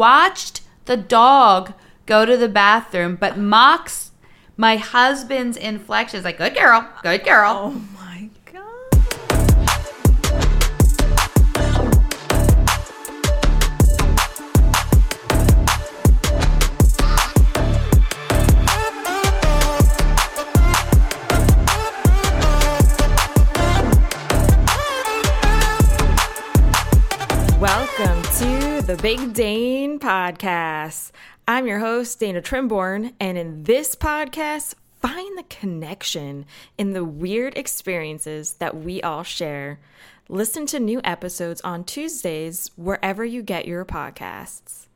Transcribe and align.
watched 0.00 0.62
the 0.86 0.96
dog 0.96 1.74
go 2.06 2.24
to 2.24 2.34
the 2.34 2.48
bathroom, 2.48 3.16
but 3.16 3.36
mocks 3.36 4.12
my 4.56 4.76
husband's 4.76 5.58
inflections. 5.58 6.24
Like, 6.24 6.38
good 6.38 6.54
girl, 6.54 6.88
good 7.02 7.22
girl. 7.22 7.74
Oh 7.74 7.82
my 7.98 8.30
god. 8.46 8.66
Welcome 27.60 28.22
to 28.22 28.80
the 28.86 28.98
Big 29.02 29.34
Dane 29.34 29.69
Podcast. 29.98 31.10
I'm 31.48 31.66
your 31.66 31.80
host, 31.80 32.20
Dana 32.20 32.40
Trimborn, 32.40 33.12
and 33.18 33.36
in 33.36 33.64
this 33.64 33.94
podcast, 33.94 34.74
find 35.00 35.36
the 35.36 35.42
connection 35.44 36.46
in 36.78 36.92
the 36.92 37.04
weird 37.04 37.58
experiences 37.58 38.52
that 38.54 38.76
we 38.76 39.02
all 39.02 39.22
share. 39.22 39.80
Listen 40.28 40.66
to 40.66 40.78
new 40.78 41.00
episodes 41.02 41.60
on 41.62 41.84
Tuesdays 41.84 42.70
wherever 42.76 43.24
you 43.24 43.42
get 43.42 43.66
your 43.66 43.84
podcasts. 43.84 44.86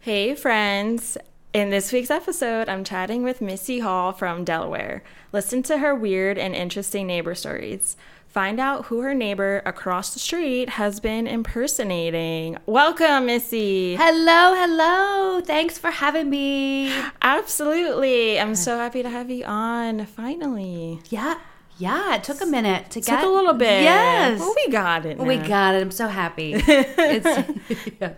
Hey, 0.00 0.34
friends. 0.34 1.18
In 1.52 1.70
this 1.70 1.90
week's 1.90 2.10
episode, 2.10 2.68
I'm 2.68 2.84
chatting 2.84 3.22
with 3.22 3.40
Missy 3.40 3.80
Hall 3.80 4.12
from 4.12 4.44
Delaware. 4.44 5.02
Listen 5.32 5.62
to 5.64 5.78
her 5.78 5.94
weird 5.94 6.38
and 6.38 6.54
interesting 6.54 7.06
neighbor 7.06 7.34
stories. 7.34 7.96
Find 8.36 8.60
out 8.60 8.84
who 8.84 9.00
her 9.00 9.14
neighbor 9.14 9.62
across 9.64 10.12
the 10.12 10.18
street 10.18 10.68
has 10.68 11.00
been 11.00 11.26
impersonating. 11.26 12.58
Welcome, 12.66 13.24
Missy. 13.24 13.96
Hello, 13.96 14.54
hello. 14.54 15.40
Thanks 15.40 15.78
for 15.78 15.90
having 15.90 16.28
me. 16.28 16.92
Absolutely. 17.22 18.38
I'm 18.38 18.54
so 18.54 18.76
happy 18.76 19.02
to 19.02 19.08
have 19.08 19.30
you 19.30 19.42
on 19.46 20.04
finally. 20.04 21.00
Yeah, 21.08 21.38
yeah. 21.78 22.16
It 22.16 22.24
took 22.24 22.42
a 22.42 22.44
minute 22.46 22.90
to 22.90 23.00
get 23.00 23.20
Took 23.20 23.24
a 23.26 23.32
little 23.32 23.54
bit. 23.54 23.84
Yes, 23.84 24.38
Well, 24.38 24.52
we 24.54 24.70
got 24.70 25.06
it. 25.06 25.16
we 25.16 25.38
got 25.38 25.74
it. 25.74 25.80
I'm 25.80 25.90
so 25.90 26.06
happy. 26.06 26.52
it's, 26.58 27.96
yeah. 28.00 28.12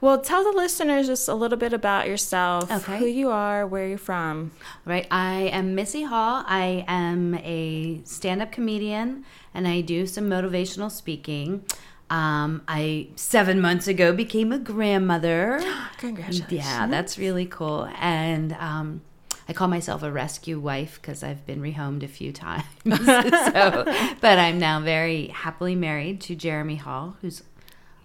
Well, 0.00 0.20
tell 0.22 0.42
the 0.50 0.56
listeners 0.56 1.06
just 1.06 1.28
a 1.28 1.34
little 1.34 1.58
bit 1.58 1.74
about 1.74 2.08
yourself, 2.08 2.72
Okay. 2.72 2.98
who 2.98 3.04
you 3.04 3.28
are, 3.30 3.66
where 3.66 3.86
you're 3.86 3.98
from. 3.98 4.50
Right. 4.86 5.06
I 5.10 5.42
am 5.52 5.74
Missy 5.74 6.04
Hall. 6.04 6.42
I 6.46 6.84
am 6.88 7.34
a 7.34 8.00
stand 8.04 8.40
up 8.40 8.50
comedian 8.50 9.24
and 9.54 9.66
I 9.68 9.80
do 9.80 10.06
some 10.06 10.28
motivational 10.28 10.90
speaking. 10.90 11.64
Um, 12.10 12.62
I 12.68 13.08
seven 13.16 13.60
months 13.60 13.88
ago 13.88 14.12
became 14.12 14.52
a 14.52 14.58
grandmother. 14.58 15.62
Congratulations. 15.98 16.52
Yeah, 16.52 16.86
that's 16.86 17.18
really 17.18 17.46
cool. 17.46 17.88
And 17.98 18.52
um, 18.54 19.00
I 19.48 19.52
call 19.54 19.68
myself 19.68 20.02
a 20.02 20.12
rescue 20.12 20.60
wife 20.60 20.98
because 21.00 21.22
I've 21.22 21.46
been 21.46 21.62
rehomed 21.62 22.02
a 22.02 22.08
few 22.08 22.32
times. 22.32 22.64
so, 22.84 23.84
but 24.20 24.38
I'm 24.38 24.58
now 24.58 24.80
very 24.80 25.28
happily 25.28 25.74
married 25.74 26.20
to 26.22 26.34
Jeremy 26.34 26.76
Hall, 26.76 27.16
who's 27.22 27.42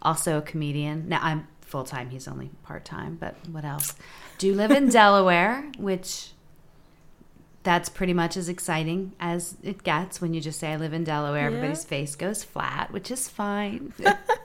also 0.02 0.38
a 0.38 0.42
comedian. 0.42 1.10
Now 1.10 1.20
I'm 1.22 1.48
full 1.62 1.84
time; 1.84 2.10
he's 2.10 2.28
only 2.28 2.50
part 2.64 2.86
time. 2.86 3.18
But 3.20 3.36
what 3.52 3.66
else? 3.66 3.96
Do 4.38 4.54
live 4.54 4.72
in 4.72 4.88
Delaware, 4.90 5.70
which 5.78 6.30
that's 7.68 7.90
pretty 7.90 8.14
much 8.14 8.38
as 8.38 8.48
exciting 8.48 9.12
as 9.20 9.58
it 9.62 9.84
gets 9.84 10.22
when 10.22 10.34
you 10.34 10.40
just 10.40 10.58
say 10.58 10.72
I 10.72 10.78
live 10.78 10.94
in 10.94 11.04
Delaware. 11.04 11.48
Everybody's 11.48 11.84
face 11.84 12.16
goes 12.16 12.42
flat, 12.42 12.94
which 12.94 13.12
is 13.12 13.28
fine. 13.28 13.92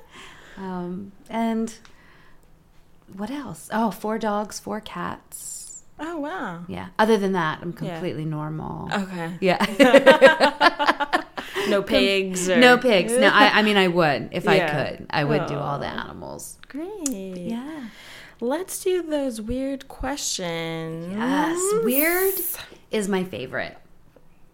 um, 0.56 1.12
and 1.30 1.72
what 3.16 3.30
else? 3.30 3.70
Oh, 3.72 3.92
four 3.92 4.18
dogs, 4.18 4.58
four 4.58 4.80
cats. 4.80 5.84
Oh, 6.00 6.18
wow. 6.18 6.64
Yeah. 6.66 6.88
Other 6.98 7.16
than 7.16 7.30
that, 7.34 7.60
I'm 7.62 7.70
Yeah. 7.80 7.90
completely 7.92 8.24
normal. 8.24 8.90
Okay. 8.92 9.34
Yeah. 9.40 9.64
No 11.68 11.80
pigs 11.80 12.50
or 12.50 12.56
no 12.56 12.76
pigs. 12.76 13.12
No, 13.16 13.28
I, 13.28 13.60
I 13.60 13.62
mean, 13.62 13.76
I 13.76 13.86
would 13.86 14.30
if 14.32 14.48
I 14.48 14.58
could. 14.68 15.06
I 15.10 15.22
would 15.22 15.46
do 15.46 15.54
all 15.54 15.78
the 15.78 15.86
animals. 15.86 16.58
Great. 16.66 17.36
Yeah. 17.36 17.86
Let's 18.40 18.82
do 18.82 19.00
those 19.02 19.40
weird 19.40 19.86
questions. 19.86 21.14
Yes. 21.14 21.84
Weird 21.84 22.34
is 22.92 23.08
my 23.08 23.24
favorite. 23.24 23.76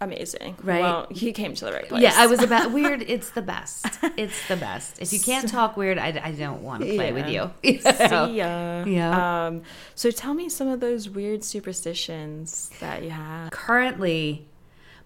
Amazing. 0.01 0.55
Right? 0.63 0.81
Well, 0.81 1.09
you 1.11 1.33
came 1.33 1.55
to 1.57 1.65
the 1.65 1.73
right 1.73 1.89
place. 1.89 2.03
Yeah, 2.03 2.13
I 2.17 2.29
was 2.29 2.41
about 2.41 2.71
weird. 2.79 3.03
It's 3.03 3.31
the 3.31 3.43
best. 3.43 3.85
It's 4.17 4.47
the 4.47 4.55
best. 4.57 5.03
If 5.03 5.13
you 5.13 5.19
can't 5.19 5.49
talk 5.49 5.77
weird, 5.77 5.99
I, 5.99 6.21
I 6.23 6.31
don't 6.31 6.63
want 6.63 6.85
to 6.85 6.95
play 6.95 7.13
with 7.13 7.27
Yeah. 7.27 7.51
you. 7.65 7.79
See 7.81 8.37
ya. 8.37 8.85
Yeah. 8.85 9.47
Um, 9.47 9.63
so 9.97 10.13
tell 10.13 10.35
me 10.35 10.49
some 10.49 10.69
of 10.69 10.79
those 10.79 11.09
weird 11.11 11.43
superstitions 11.43 12.71
that 12.79 13.03
you 13.03 13.11
have. 13.11 13.51
Currently, 13.51 14.47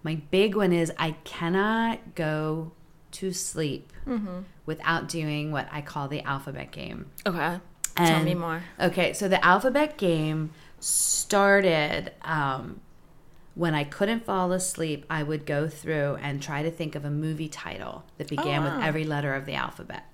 my 0.03 0.15
big 0.29 0.55
one 0.55 0.71
is 0.71 0.91
I 0.99 1.13
cannot 1.23 2.13
go 2.15 2.71
to 3.13 3.31
sleep 3.33 3.89
Mm-hmm. 4.05 4.39
without 4.65 5.07
doing 5.07 5.53
what 5.53 5.67
I 5.71 5.79
call 5.81 6.09
the 6.09 6.21
alphabet 6.23 6.71
game. 6.71 7.09
Okay. 7.25 7.57
tell 7.95 8.21
me 8.21 8.35
more. 8.35 8.61
Okay, 8.79 9.13
so 9.13 9.29
the 9.29 9.43
alphabet 9.43 9.97
game 9.97 10.51
started 10.81 12.11
um, 12.23 12.81
when 13.55 13.75
I 13.75 13.83
couldn't 13.83 14.25
fall 14.25 14.51
asleep. 14.51 15.05
I 15.09 15.23
would 15.23 15.45
go 15.45 15.67
through 15.67 16.17
and 16.21 16.41
try 16.41 16.63
to 16.63 16.71
think 16.71 16.95
of 16.95 17.05
a 17.05 17.09
movie 17.09 17.49
title 17.49 18.03
that 18.17 18.27
began 18.27 18.63
wow. 18.63 18.75
with 18.75 18.85
every 18.85 19.03
letter 19.03 19.33
of 19.33 19.45
the 19.45 19.53
alphabet. 19.53 20.05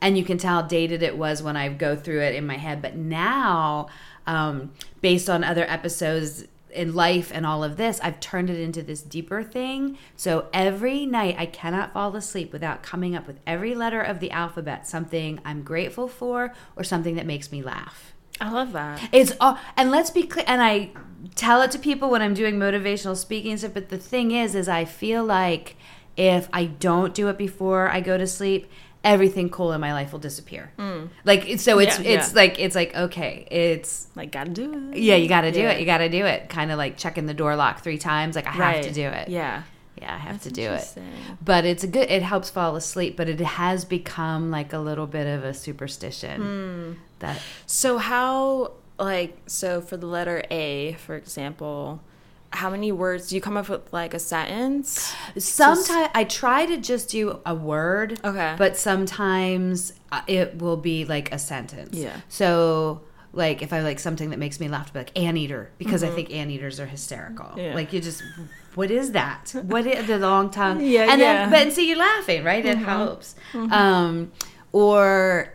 And 0.00 0.16
you 0.16 0.24
can 0.24 0.38
tell 0.38 0.62
how 0.62 0.66
dated 0.66 1.02
it 1.02 1.16
was 1.16 1.42
when 1.42 1.56
I 1.56 1.68
go 1.68 1.94
through 1.94 2.22
it 2.22 2.34
in 2.34 2.46
my 2.46 2.56
head. 2.56 2.80
But 2.80 2.96
now, 2.96 3.88
um, 4.26 4.72
based 5.00 5.28
on 5.28 5.44
other 5.44 5.64
episodes 5.68 6.46
in 6.72 6.94
life 6.94 7.30
and 7.34 7.44
all 7.44 7.62
of 7.64 7.76
this, 7.76 8.00
I've 8.02 8.20
turned 8.20 8.48
it 8.48 8.58
into 8.58 8.82
this 8.82 9.02
deeper 9.02 9.42
thing. 9.42 9.98
So 10.16 10.48
every 10.52 11.04
night 11.04 11.36
I 11.38 11.46
cannot 11.46 11.92
fall 11.92 12.14
asleep 12.16 12.52
without 12.52 12.82
coming 12.82 13.14
up 13.14 13.26
with 13.26 13.40
every 13.46 13.74
letter 13.74 14.00
of 14.00 14.20
the 14.20 14.30
alphabet, 14.30 14.86
something 14.86 15.40
I'm 15.44 15.62
grateful 15.62 16.08
for 16.08 16.54
or 16.76 16.84
something 16.84 17.16
that 17.16 17.26
makes 17.26 17.52
me 17.52 17.62
laugh. 17.62 18.14
I 18.40 18.50
love 18.50 18.72
that. 18.72 19.08
It's 19.12 19.32
all, 19.40 19.58
and 19.76 19.90
let's 19.90 20.10
be 20.10 20.22
clear. 20.24 20.44
And 20.48 20.62
I 20.62 20.90
tell 21.34 21.62
it 21.62 21.70
to 21.72 21.78
people 21.78 22.10
when 22.10 22.22
I'm 22.22 22.34
doing 22.34 22.54
motivational 22.56 23.16
speaking 23.16 23.50
and 23.52 23.60
stuff. 23.60 23.74
But 23.74 23.88
the 23.90 23.98
thing 23.98 24.30
is, 24.30 24.54
is 24.54 24.68
I 24.68 24.84
feel 24.84 25.24
like 25.24 25.76
if 26.16 26.48
I 26.52 26.64
don't 26.66 27.14
do 27.14 27.28
it 27.28 27.38
before 27.38 27.88
I 27.88 28.00
go 28.00 28.16
to 28.18 28.26
sleep, 28.26 28.70
everything 29.02 29.48
cool 29.48 29.72
in 29.72 29.80
my 29.80 29.92
life 29.92 30.12
will 30.12 30.18
disappear. 30.18 30.72
Like 31.24 31.58
so, 31.58 31.78
it's 31.78 31.96
Mm. 31.98 32.04
Yeah, 32.04 32.10
it's 32.18 32.28
yeah. 32.32 32.36
like 32.36 32.58
it's 32.58 32.74
like 32.74 32.94
okay, 32.94 33.46
it's 33.50 34.08
Like, 34.14 34.30
gotta 34.32 34.50
do 34.50 34.90
it. 34.92 34.98
yeah, 34.98 35.16
you 35.16 35.28
got 35.28 35.42
to 35.42 35.52
do 35.52 35.60
Yeah. 35.60 35.70
it. 35.72 35.80
You 35.80 35.86
got 35.86 35.98
to 35.98 36.08
do 36.08 36.24
it. 36.26 36.48
Kind 36.48 36.70
of 36.70 36.78
like 36.78 36.96
checking 36.98 37.26
the 37.26 37.32
door 37.34 37.56
lock 37.56 37.82
three 37.82 37.96
times. 37.98 38.36
Like 38.36 38.46
I 38.46 38.50
have 38.50 38.84
to 38.84 38.92
do 38.92 39.06
it. 39.06 39.28
Yeah. 39.28 39.62
Yeah, 40.00 40.14
I 40.14 40.18
have 40.18 40.42
That's 40.42 40.44
to 40.44 40.50
do 40.50 40.70
it. 40.70 40.94
But 41.44 41.64
it's 41.64 41.84
a 41.84 41.86
good. 41.86 42.10
It 42.10 42.22
helps 42.22 42.50
fall 42.50 42.76
asleep. 42.76 43.16
But 43.16 43.28
it 43.28 43.40
has 43.40 43.84
become 43.84 44.50
like 44.50 44.72
a 44.72 44.78
little 44.78 45.06
bit 45.06 45.26
of 45.26 45.44
a 45.44 45.54
superstition. 45.54 46.40
Hmm. 46.40 46.92
That 47.20 47.40
So 47.66 47.98
how 47.98 48.72
like 48.98 49.36
so 49.46 49.80
for 49.80 49.96
the 49.96 50.06
letter 50.06 50.44
A, 50.50 50.94
for 50.94 51.16
example, 51.16 52.00
how 52.52 52.70
many 52.70 52.90
words 52.92 53.28
do 53.28 53.34
you 53.36 53.40
come 53.40 53.56
up 53.56 53.68
with 53.68 53.92
like 53.92 54.14
a 54.14 54.18
sentence? 54.18 55.14
Sometimes 55.38 56.10
I 56.14 56.24
try 56.24 56.66
to 56.66 56.76
just 56.76 57.08
do 57.08 57.40
a 57.46 57.54
word. 57.54 58.20
Okay. 58.24 58.54
But 58.58 58.76
sometimes 58.76 59.92
uh, 60.10 60.22
it 60.26 60.58
will 60.58 60.76
be 60.76 61.04
like 61.04 61.32
a 61.32 61.38
sentence. 61.38 61.96
Yeah. 61.96 62.20
So 62.28 63.02
like 63.32 63.62
if 63.62 63.72
I 63.72 63.80
like 63.80 63.98
something 64.00 64.30
that 64.30 64.38
makes 64.38 64.58
me 64.60 64.68
laugh, 64.68 64.86
to 64.88 64.92
be 64.92 64.98
like 65.00 65.16
anteater 65.18 65.70
because 65.78 66.02
I 66.02 66.10
think 66.10 66.32
anteaters 66.32 66.80
are 66.80 66.86
hysterical. 66.86 67.46
Mm-hmm. 67.46 67.58
Yeah. 67.58 67.74
Like 67.74 67.92
you 67.92 68.00
just. 68.00 68.22
What 68.76 68.90
is 68.92 69.12
that? 69.12 69.52
What 69.64 69.84
is 69.86 70.06
the 70.06 70.18
long 70.18 70.50
tongue? 70.50 70.80
Yeah, 70.84 71.10
and 71.10 71.20
yeah. 71.20 71.42
Mm-hmm. 71.42 71.50
then 71.50 71.50
but 71.50 71.60
and 71.62 71.72
see 71.72 71.88
you're 71.88 71.98
laughing, 71.98 72.44
right? 72.44 72.64
It 72.64 72.78
helps. 72.78 73.34
Um, 73.54 74.30
or 74.72 75.52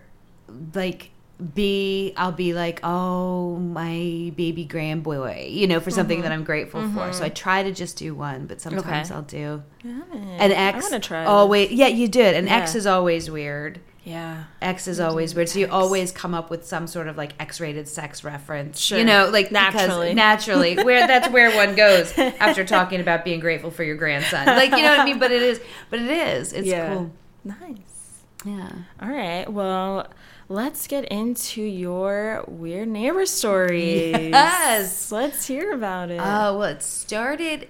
like 0.74 1.12
be 1.54 2.14
I'll 2.16 2.32
be 2.32 2.54
like, 2.54 2.80
oh 2.84 3.58
my 3.58 4.32
baby 4.36 4.66
grandboy, 4.70 5.54
you 5.54 5.68
know, 5.68 5.80
for 5.82 5.92
something 5.92 6.18
Mm-hmm. 6.20 6.24
that 6.24 6.32
I'm 6.32 6.44
grateful 6.46 6.90
for. 6.92 7.12
So 7.14 7.24
I 7.26 7.30
try 7.30 7.64
to 7.64 7.72
just 7.74 7.98
do 7.98 8.14
one, 8.16 8.46
but 8.48 8.62
sometimes 8.62 9.12
I'll 9.12 9.22
do 9.22 9.64
An 9.84 10.04
an 10.40 10.52
X. 10.52 10.78
I 10.78 10.80
want 10.92 11.04
to 11.04 11.08
try. 11.08 11.26
always, 11.26 11.72
yeah, 11.72 11.88
you 11.88 12.08
did. 12.08 12.36
An 12.36 12.48
X 12.48 12.76
is 12.76 12.86
always 12.88 13.30
weird. 13.30 13.80
Yeah. 14.06 14.44
X 14.62 14.88
is 14.88 15.00
always 15.00 15.34
weird. 15.34 15.50
So 15.50 15.60
you 15.60 15.68
always 15.68 16.12
come 16.12 16.34
up 16.36 16.50
with 16.52 16.66
some 16.66 16.86
sort 16.86 17.08
of 17.08 17.18
like 17.18 17.34
X-rated 17.40 17.88
sex 17.88 18.24
reference. 18.24 18.80
Sure. 18.80 19.00
You 19.00 19.04
know, 19.04 19.30
like 19.30 19.52
Naturally. 19.52 20.14
naturally, 20.14 20.76
where 20.76 21.08
that's 21.08 21.28
where 21.30 21.54
one 21.56 21.76
goes 21.76 22.16
after 22.18 22.64
talking 22.64 23.02
about 23.02 23.26
being 23.26 23.40
grateful 23.40 23.72
for 23.72 23.84
your 23.84 23.96
grandson. 23.98 24.46
Like 24.46 24.72
you 24.72 24.84
know 24.84 24.92
what 24.92 25.00
I 25.00 25.06
mean? 25.06 25.20
But 25.20 25.32
it 25.32 25.42
is, 25.42 25.60
but 25.90 26.00
it 26.00 26.10
is. 26.10 26.54
It's 26.54 26.68
yeah. 26.68 26.94
cool. 26.94 27.12
Nice. 27.44 28.22
Yeah. 28.46 28.70
All 29.02 29.10
right. 29.10 29.52
Well, 29.52 30.08
let's 30.50 30.86
get 30.86 31.06
into 31.06 31.64
your 31.64 32.46
weird 32.48 32.88
neighbor 32.88 33.26
stories. 33.26 34.16
Yes. 34.16 35.12
Let's 35.12 35.48
hear 35.48 35.74
about 35.74 36.12
it. 36.12 36.20
Oh 36.20 36.60
well, 36.60 36.64
it 36.64 36.84
started 36.84 37.68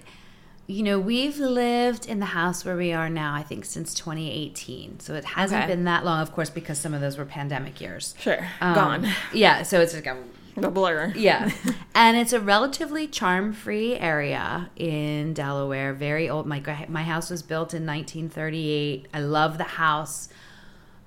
you 0.68 0.82
know, 0.82 0.98
we've 0.98 1.38
lived 1.38 2.06
in 2.06 2.18
the 2.18 2.26
house 2.26 2.64
where 2.64 2.76
we 2.76 2.92
are 2.92 3.08
now, 3.08 3.34
I 3.34 3.42
think, 3.42 3.64
since 3.64 3.94
2018. 3.94 4.98
So 5.00 5.14
it 5.14 5.24
hasn't 5.24 5.62
Okay. 5.64 5.72
been 5.72 5.84
that 5.84 6.04
long, 6.04 6.20
of 6.20 6.32
course, 6.32 6.50
because 6.50 6.78
some 6.78 6.92
of 6.92 7.00
those 7.00 7.16
were 7.18 7.24
pandemic 7.24 7.80
years. 7.80 8.14
Sure. 8.18 8.46
Um, 8.60 8.74
Gone. 8.74 9.08
Yeah, 9.32 9.62
so 9.62 9.80
it's 9.80 9.94
like 9.94 10.06
a 10.06 10.16
The 10.56 10.70
blur. 10.70 11.12
yeah. 11.14 11.50
and 11.94 12.16
it's 12.16 12.32
a 12.32 12.40
relatively 12.40 13.06
charm-free 13.06 13.96
area 13.96 14.70
in 14.76 15.34
Delaware. 15.34 15.92
Very 15.92 16.28
old. 16.30 16.46
My 16.46 16.62
my 16.88 17.02
house 17.02 17.28
was 17.30 17.42
built 17.42 17.74
in 17.74 17.84
1938. 17.86 19.06
I 19.12 19.20
love 19.20 19.58
the 19.58 19.64
house, 19.64 20.30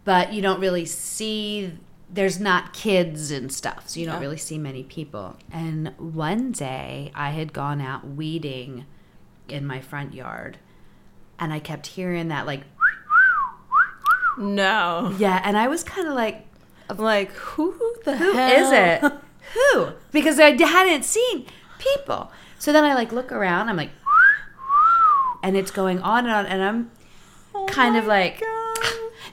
but 0.06 0.34
you 0.34 0.42
don't 0.42 0.60
really 0.60 0.86
see. 0.86 1.74
There's 2.12 2.40
not 2.40 2.74
kids 2.74 3.30
and 3.32 3.52
stuff, 3.52 3.90
so 3.90 4.00
you 4.00 4.06
don't 4.06 4.16
Yeah. 4.16 4.22
really 4.22 4.38
see 4.38 4.58
many 4.58 4.84
people. 4.84 5.36
And 5.52 5.94
one 5.98 6.52
day, 6.52 7.12
I 7.14 7.32
had 7.32 7.52
gone 7.54 7.82
out 7.82 8.08
weeding 8.08 8.86
in 9.52 9.66
my 9.66 9.82
front 9.82 10.14
yard, 10.14 10.58
and 11.40 11.52
I 11.54 11.60
kept 11.60 11.88
hearing 11.88 12.28
that 12.30 12.46
like 12.46 12.62
No. 14.38 15.14
yeah, 15.18 15.42
and 15.44 15.58
I 15.58 15.68
was 15.68 15.84
kind 15.84 16.08
of 16.08 16.14
like, 16.14 16.46
I'm 16.90 16.98
Like 16.98 17.32
who 17.34 17.76
the 18.06 18.18
Who 18.18 18.34
hell 18.34 18.66
is 18.66 18.72
it? 18.72 19.12
Who? 19.74 19.88
Because 20.12 20.40
I 20.40 20.52
hadn't 20.52 21.04
seen 21.04 21.46
people. 21.80 22.32
So 22.58 22.72
then 22.72 22.84
I 22.84 22.94
like 22.94 23.12
look 23.12 23.32
around. 23.32 23.70
I'm 23.70 23.78
like, 23.78 23.92
and 25.44 25.56
it's 25.58 25.72
going 25.72 26.00
on 26.00 26.26
and 26.26 26.34
on, 26.34 26.46
and 26.46 26.62
I'm 26.64 26.92
Oh 27.56 27.66
kind 27.68 27.98
of 27.98 28.06
like, 28.06 28.40
God. 28.42 28.78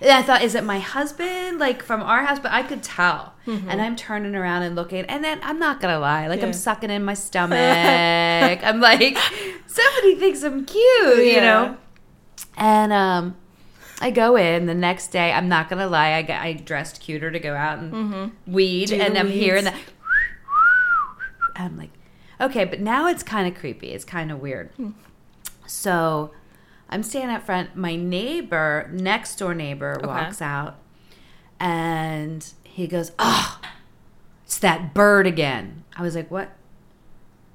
and 0.00 0.10
I 0.10 0.22
thought, 0.22 0.42
is 0.42 0.54
it 0.54 0.64
my 0.64 0.78
husband, 0.78 1.58
like 1.58 1.82
from 1.82 2.02
our 2.02 2.24
house? 2.24 2.38
But 2.38 2.52
I 2.52 2.62
could 2.62 2.82
tell, 2.82 3.34
Mm-hmm. 3.46 3.69
and 3.70 3.81
I'm 3.81 3.94
turning 3.96 4.34
around 4.34 4.62
and 4.64 4.75
looking, 4.75 5.04
and 5.06 5.22
then 5.22 5.38
I'm 5.43 5.58
not 5.60 5.81
gonna 5.81 5.98
lie, 6.00 6.26
like 6.26 6.40
Yeah. 6.40 6.46
I'm 6.46 6.52
sucking 6.52 6.90
in 6.90 7.04
my 7.04 7.14
stomach. 7.26 7.56
I'm 7.58 8.81
like, 8.81 9.16
somebody 9.66 10.16
thinks 10.16 10.43
I'm 10.43 10.64
cute, 10.64 11.25
you 11.26 11.40
know. 11.40 11.76
And 12.56 12.93
um, 12.93 13.37
I 14.00 14.10
go 14.10 14.37
in 14.37 14.66
the 14.66 14.75
next 14.75 15.08
day. 15.08 15.31
I'm 15.32 15.48
not 15.48 15.69
gonna 15.70 15.87
lie. 15.87 16.12
I 16.28 16.46
I 16.48 16.52
dressed 16.54 17.00
cuter 17.00 17.31
to 17.31 17.38
go 17.38 17.54
out 17.54 17.78
and 17.78 18.32
weed, 18.46 18.88
Mm-hmm. 18.88 18.98
Do 18.98 19.04
and 19.04 19.16
I'm 19.19 19.31
hearing 19.31 19.64
weeds. 19.66 19.76
that. 19.76 19.82
I'm 21.56 21.76
like, 21.78 21.90
okay, 22.40 22.64
but 22.64 22.81
now 22.81 23.06
it's 23.06 23.22
kind 23.22 23.46
of 23.52 23.58
creepy. 23.58 23.88
It's 23.93 24.04
kind 24.04 24.31
of 24.32 24.40
weird. 24.40 24.70
Hmm. 24.76 24.90
So 25.66 26.32
I'm 26.90 27.02
standing 27.02 27.34
up 27.34 27.44
front. 27.44 27.76
My 27.76 27.96
neighbor, 27.96 28.90
next 28.93 29.37
door 29.37 29.54
neighbor, 29.54 29.98
walks 30.02 30.43
out, 30.43 30.76
and 31.61 32.53
he 32.64 32.87
goes, 32.87 33.12
"Oh, 33.19 33.61
it's 34.44 34.58
that 34.58 34.94
bird 34.94 35.26
again." 35.26 35.85
I 35.97 36.03
was 36.03 36.14
like, 36.14 36.31
"What?" 36.31 36.50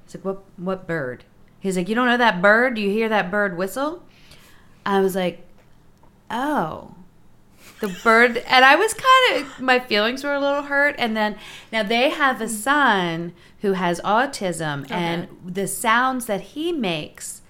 He's 0.04 0.14
like, 0.16 0.24
"What? 0.24 0.44
What 0.56 0.86
bird?" 0.86 1.24
He's 1.60 1.76
like, 1.76 1.88
"You 1.88 1.94
don't 1.94 2.06
know 2.06 2.16
that 2.16 2.42
bird? 2.42 2.74
Do 2.74 2.80
you 2.80 2.90
hear 2.90 3.08
that 3.08 3.30
bird 3.30 3.56
whistle?" 3.56 4.02
I 4.84 5.00
was 5.00 5.14
like, 5.14 5.46
"Oh." 6.30 6.94
The 7.80 7.88
bird, 8.04 8.36
and 8.36 8.64
I 8.64 8.76
was 8.76 8.94
kind 8.94 9.36
of, 9.44 9.60
my 9.60 9.80
feelings 9.80 10.22
were 10.22 10.34
a 10.34 10.40
little 10.40 10.62
hurt. 10.62 10.94
And 10.98 11.16
then, 11.16 11.36
now 11.72 11.82
they 11.82 12.10
have 12.10 12.40
a 12.40 12.48
son 12.48 13.32
who 13.60 13.72
has 13.72 14.00
autism, 14.02 14.88
and 14.88 15.28
the 15.44 15.66
sounds 15.66 16.26
that 16.26 16.40
he 16.40 16.70
makes 16.70 17.42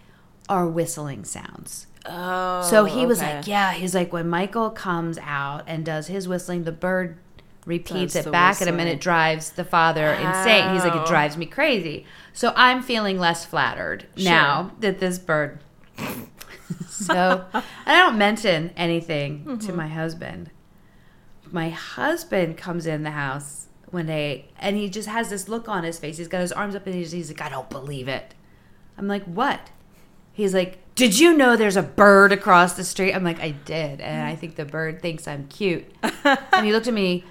are 0.49 0.67
whistling 0.67 1.25
sounds. 1.25 1.87
Oh. 2.07 2.63
So 2.63 2.85
he 2.85 3.07
was 3.07 3.23
okay. 3.23 3.37
like, 3.37 3.47
yeah, 3.47 3.73
he's 3.73 3.95
like, 3.95 4.13
when 4.13 4.29
Michael 4.29 4.71
comes 4.71 5.19
out 5.19 5.65
and 5.67 5.85
does 5.85 6.09
his 6.09 6.27
whistling, 6.27 6.65
the 6.65 6.73
bird 6.73 7.19
repeats 7.65 8.15
Does 8.15 8.27
it 8.27 8.33
back 8.33 8.61
at 8.61 8.67
him 8.67 8.81
and 8.81 8.89
it 8.89 9.01
drives 9.01 9.51
the 9.51 9.65
father 9.65 10.07
insane. 10.09 10.75
He's 10.75 10.85
like, 10.85 10.95
it 10.97 11.07
drives 11.07 11.37
me 11.37 11.47
crazy. 11.47 12.05
So 12.33 12.53
I'm 12.57 12.83
feeling 12.83 13.19
less 13.19 13.45
flattered 13.45 14.07
now 14.17 14.73
that 14.81 14.99
this 14.99 15.19
bird. 15.19 15.61
so, 16.89 17.45
and 17.53 17.65
I 17.87 17.99
don't 18.01 18.19
mention 18.19 18.73
anything 18.77 19.45
Mm-hmm. 19.45 19.67
to 19.67 19.73
my 19.73 19.89
husband. 19.89 20.51
My 21.51 21.71
husband 21.71 22.57
comes 22.57 22.87
in 22.87 23.03
the 23.03 23.11
house 23.13 23.67
one 23.91 24.07
day 24.07 24.49
and 24.59 24.77
he 24.77 24.89
just 24.89 25.09
has 25.09 25.29
this 25.31 25.49
look 25.49 25.69
on 25.69 25.85
his 25.85 25.99
face. 25.99 26.17
He's 26.17 26.29
got 26.29 26.41
his 26.41 26.53
arms 26.53 26.75
up 26.75 26.87
and 26.87 26.95
he's, 26.95 27.13
he's 27.13 27.29
like, 27.31 27.43
I 27.43 27.49
don't 27.49 27.69
believe 27.71 28.09
it. 28.09 28.35
I'm 28.99 29.07
like, 29.07 29.25
what? 29.25 29.71
He's 30.33 30.55
like, 30.55 30.79
Did 30.95 31.19
you 31.19 31.37
know 31.37 31.57
there's 31.57 31.77
a 31.77 31.83
bird 31.83 32.33
across 32.33 32.75
the 32.75 32.85
street? 32.85 33.13
I'm 33.13 33.25
like, 33.25 33.41
I 33.41 33.51
did. 33.51 34.01
And 34.01 34.27
I 34.27 34.35
mm. 34.35 34.39
think 34.39 34.57
the 34.57 34.65
bird 34.65 35.03
thinks 35.03 35.29
I'm 35.29 35.47
cute. 35.49 35.85
and 36.25 36.67
he 36.67 36.73
looked 36.73 36.89
at 36.89 36.95
me. 36.95 37.25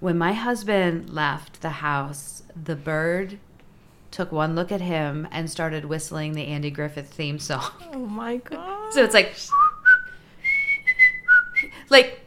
When 0.00 0.18
my 0.18 0.32
husband 0.32 1.10
left 1.10 1.62
the 1.62 1.70
house, 1.70 2.42
the 2.62 2.76
bird 2.76 3.38
took 4.10 4.30
one 4.30 4.54
look 4.54 4.70
at 4.70 4.80
him 4.80 5.26
and 5.32 5.50
started 5.50 5.84
whistling 5.84 6.34
the 6.34 6.46
Andy 6.46 6.70
Griffith 6.70 7.08
theme 7.08 7.38
song. 7.38 7.70
Oh 7.92 8.06
my 8.06 8.36
god. 8.36 8.72
So 8.92 9.02
it's 9.02 9.14
like, 9.14 9.34
like, 11.90 12.20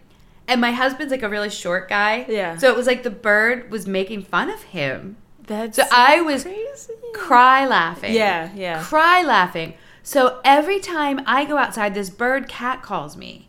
and 0.50 0.60
my 0.60 0.72
husband's 0.72 1.12
like 1.12 1.24
a 1.24 1.30
really 1.30 1.50
short 1.50 1.88
guy. 1.88 2.26
Yeah. 2.28 2.58
So 2.58 2.70
it 2.70 2.76
was 2.76 2.88
like 2.88 3.04
the 3.04 3.10
bird 3.10 3.72
was 3.72 3.88
making 3.88 4.24
fun 4.24 4.50
of 4.50 4.64
him. 4.64 5.16
That's 5.48 5.78
So 5.78 5.84
I 5.92 6.22
was 6.22 6.44
crazy. 6.44 6.94
cry 7.14 7.66
laughing. 7.66 8.14
Yeah, 8.14 8.52
yeah. 8.56 8.84
Cry 8.84 9.24
laughing. 9.24 9.74
So 10.04 10.40
every 10.46 10.80
time 10.80 11.22
I 11.26 11.44
go 11.46 11.58
outside, 11.58 11.94
this 11.94 12.10
bird 12.10 12.48
cat 12.48 12.82
calls 12.82 13.18
me. 13.18 13.48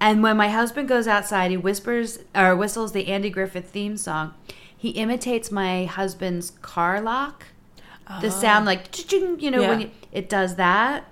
And 0.00 0.22
when 0.22 0.36
my 0.36 0.48
husband 0.50 0.88
goes 0.88 1.06
outside, 1.08 1.50
he 1.50 1.56
whispers 1.56 2.18
or 2.34 2.54
whistles 2.54 2.92
the 2.92 3.08
Andy 3.08 3.30
Griffith 3.30 3.70
theme 3.70 3.96
song. 3.96 4.34
He 4.76 4.90
imitates 4.90 5.50
my 5.50 5.84
husband's 5.86 6.50
car 6.62 7.00
lock. 7.00 7.46
The 8.20 8.30
sound 8.30 8.66
like 8.66 9.10
you 9.10 9.50
know 9.50 9.60
when 9.62 9.78
Ah. 9.78 9.80
You, 9.82 9.90
it 10.12 10.28
does 10.28 10.54
that. 10.56 11.04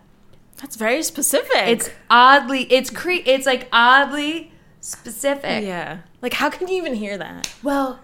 That's 0.58 0.76
very 0.76 1.02
specific. 1.02 1.50
It's 1.66 1.90
oddly 2.08 2.62
it's 2.64 2.88
cre- 2.90 3.24
it's 3.26 3.46
like 3.46 3.68
oddly 3.72 4.52
specific. 4.80 5.64
yeah. 5.64 5.98
Like 6.22 6.34
how 6.34 6.50
can 6.50 6.68
you 6.68 6.76
even 6.76 6.94
hear 6.94 7.18
that? 7.18 7.52
Well, 7.64 7.98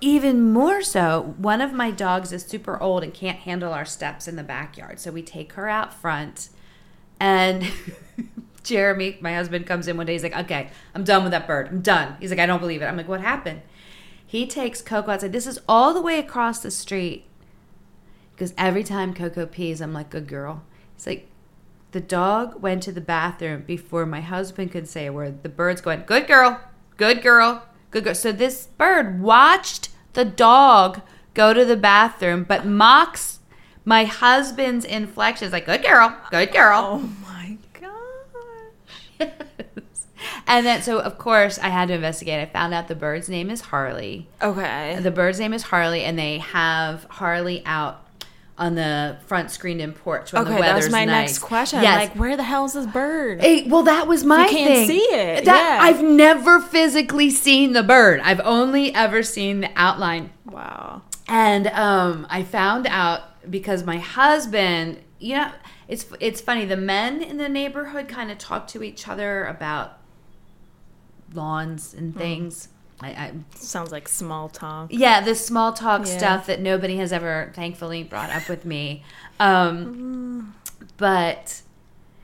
even 0.00 0.52
more 0.52 0.82
so, 0.82 1.34
one 1.38 1.60
of 1.60 1.72
my 1.72 1.90
dogs 1.90 2.32
is 2.32 2.44
super 2.44 2.80
old 2.80 3.02
and 3.02 3.12
can't 3.12 3.38
handle 3.38 3.72
our 3.72 3.84
steps 3.84 4.28
in 4.28 4.36
the 4.36 4.42
backyard. 4.42 5.00
So 5.00 5.10
we 5.10 5.22
take 5.22 5.54
her 5.54 5.68
out 5.68 5.92
front. 5.92 6.50
And 7.18 7.66
Jeremy, 8.62 9.18
my 9.20 9.34
husband, 9.34 9.66
comes 9.66 9.88
in 9.88 9.96
one 9.96 10.06
day. 10.06 10.12
He's 10.12 10.22
like, 10.22 10.36
okay, 10.36 10.70
I'm 10.94 11.04
done 11.04 11.22
with 11.22 11.32
that 11.32 11.46
bird. 11.46 11.68
I'm 11.68 11.80
done. 11.80 12.16
He's 12.20 12.30
like, 12.30 12.38
I 12.38 12.46
don't 12.46 12.60
believe 12.60 12.82
it. 12.82 12.86
I'm 12.86 12.96
like, 12.96 13.08
what 13.08 13.20
happened? 13.20 13.62
He 14.24 14.46
takes 14.46 14.82
Coco 14.82 15.12
outside. 15.12 15.32
This 15.32 15.46
is 15.46 15.60
all 15.68 15.94
the 15.94 16.02
way 16.02 16.18
across 16.18 16.60
the 16.60 16.70
street. 16.70 17.24
Because 18.34 18.54
every 18.56 18.84
time 18.84 19.14
Coco 19.14 19.46
pees, 19.46 19.80
I'm 19.80 19.92
like, 19.92 20.10
good 20.10 20.28
girl. 20.28 20.62
He's 20.94 21.06
like, 21.06 21.28
the 21.90 22.00
dog 22.00 22.60
went 22.62 22.82
to 22.84 22.92
the 22.92 23.00
bathroom 23.00 23.64
before 23.66 24.06
my 24.06 24.20
husband 24.20 24.70
could 24.70 24.86
say 24.86 25.06
a 25.06 25.12
word. 25.12 25.42
The 25.42 25.48
bird's 25.48 25.80
going, 25.80 26.04
good 26.06 26.28
girl, 26.28 26.60
good 26.98 27.22
girl, 27.22 27.64
good 27.90 28.04
girl. 28.04 28.14
So 28.14 28.32
this 28.32 28.66
bird 28.78 29.20
watched 29.20 29.90
the 30.14 30.24
dog 30.24 31.02
go 31.34 31.52
to 31.54 31.64
the 31.64 31.76
bathroom, 31.76 32.44
but 32.44 32.66
mocks 32.66 33.38
my 33.84 34.04
husband's 34.04 34.84
inflections 34.84 35.52
like, 35.52 35.66
good 35.66 35.82
girl, 35.82 36.16
good 36.30 36.52
girl. 36.52 37.00
Oh 37.02 37.10
my 37.26 37.56
gosh. 37.72 39.30
And 40.46 40.66
then, 40.66 40.82
so 40.82 40.98
of 40.98 41.18
course, 41.18 41.58
I 41.58 41.68
had 41.68 41.88
to 41.88 41.94
investigate. 41.94 42.40
I 42.40 42.46
found 42.46 42.72
out 42.74 42.88
the 42.88 42.94
bird's 42.94 43.28
name 43.28 43.50
is 43.50 43.60
Harley. 43.60 44.26
Okay. 44.42 44.98
The 45.00 45.10
bird's 45.10 45.38
name 45.38 45.52
is 45.52 45.62
Harley, 45.64 46.04
and 46.04 46.18
they 46.18 46.38
have 46.38 47.04
Harley 47.04 47.62
out 47.66 48.02
on 48.58 48.74
the 48.74 49.16
front 49.26 49.50
screened 49.50 49.80
in 49.80 49.92
porch 49.92 50.32
when 50.32 50.44
the 50.44 50.50
Okay, 50.50 50.60
that 50.60 50.66
weather's 50.68 50.84
was 50.86 50.92
my 50.92 51.04
nice. 51.04 51.30
next 51.30 51.38
question. 51.38 51.80
Yes. 51.82 51.96
Like, 52.10 52.16
where 52.18 52.36
the 52.36 52.42
hell 52.42 52.64
is 52.64 52.72
this 52.72 52.86
bird? 52.86 53.40
Hey, 53.40 53.68
well, 53.68 53.84
that 53.84 54.08
was 54.08 54.24
my 54.24 54.44
You 54.46 54.50
can't 54.50 54.74
thing. 54.74 54.88
see 54.88 54.98
it, 55.14 55.44
That 55.44 55.78
yeah. 55.78 55.82
I've 55.82 56.02
never 56.02 56.60
physically 56.60 57.30
seen 57.30 57.72
the 57.72 57.82
bird. 57.84 58.20
I've 58.20 58.40
only 58.44 58.92
ever 58.94 59.22
seen 59.22 59.60
the 59.60 59.70
outline. 59.76 60.32
Wow. 60.44 61.02
And 61.28 61.68
um, 61.68 62.26
I 62.30 62.42
found 62.42 62.86
out 62.88 63.20
because 63.50 63.84
my 63.84 63.98
husband, 63.98 64.98
you 65.20 65.36
know, 65.36 65.52
it's 65.86 66.06
it's 66.20 66.40
funny. 66.40 66.64
The 66.64 66.76
men 66.76 67.22
in 67.22 67.36
the 67.36 67.48
neighborhood 67.48 68.08
kind 68.08 68.30
of 68.30 68.38
talk 68.38 68.66
to 68.68 68.82
each 68.82 69.06
other 69.08 69.44
about 69.44 69.98
lawns 71.32 71.94
and 71.94 72.12
Hmm. 72.12 72.18
things. 72.18 72.68
I, 73.00 73.08
I 73.10 73.32
Sounds 73.54 73.92
like 73.92 74.08
small 74.08 74.48
talk. 74.48 74.88
yeah, 74.92 75.20
the 75.20 75.34
small 75.34 75.72
talk 75.72 76.06
Yeah. 76.06 76.16
stuff 76.18 76.46
that 76.46 76.60
nobody 76.60 76.96
has 76.96 77.12
ever 77.12 77.52
thankfully 77.54 78.02
brought 78.02 78.30
up 78.30 78.48
with 78.48 78.64
me. 78.64 79.04
Um, 79.38 80.54
but 80.96 81.62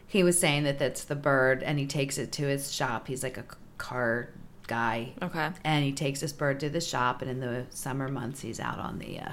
he 0.06 0.22
was 0.22 0.38
saying 0.38 0.64
that 0.64 0.78
that's 0.78 1.04
the 1.04 1.14
bird, 1.16 1.62
and 1.62 1.78
he 1.78 1.86
takes 1.86 2.18
it 2.18 2.32
to 2.32 2.42
his 2.44 2.72
shop. 2.72 3.06
He's 3.08 3.22
like 3.22 3.36
a 3.38 3.44
car 3.78 4.30
guy, 4.66 5.12
Okay. 5.22 5.50
and 5.62 5.84
he 5.84 5.92
takes 5.92 6.20
this 6.20 6.32
bird 6.32 6.58
to 6.60 6.68
the 6.70 6.80
shop. 6.80 7.22
And 7.22 7.30
in 7.30 7.40
the 7.40 7.66
summer 7.70 8.08
months, 8.08 8.40
he's 8.40 8.58
out 8.60 8.78
on 8.78 8.98
the. 8.98 9.20
Uh, 9.20 9.32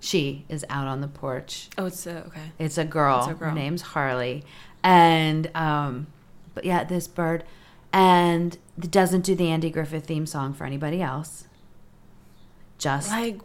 she 0.00 0.44
is 0.48 0.64
out 0.68 0.86
on 0.88 1.00
the 1.00 1.08
porch. 1.08 1.68
Oh, 1.78 1.86
it's 1.86 2.06
uh, 2.06 2.24
okay. 2.26 2.52
It's 2.58 2.78
a 2.78 2.84
girl. 2.84 3.20
It's 3.20 3.28
a 3.28 3.34
girl. 3.34 3.50
Her 3.50 3.54
name's 3.54 3.82
Harley, 3.82 4.44
and 4.82 5.50
um, 5.56 6.08
but 6.54 6.64
yeah, 6.64 6.82
this 6.84 7.06
bird, 7.08 7.44
and 7.92 8.56
it 8.82 8.90
doesn't 8.90 9.22
do 9.24 9.34
the 9.34 9.48
Andy 9.50 9.70
Griffith 9.70 10.06
theme 10.06 10.26
song 10.26 10.54
for 10.54 10.64
anybody 10.64 11.02
else. 11.02 11.44
Just 12.78 13.10
Like, 13.10 13.38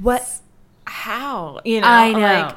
What? 0.00 0.26
How? 0.86 1.60
You 1.64 1.80
know? 1.80 1.86
I 1.86 2.12
know. 2.12 2.18
Like, 2.18 2.56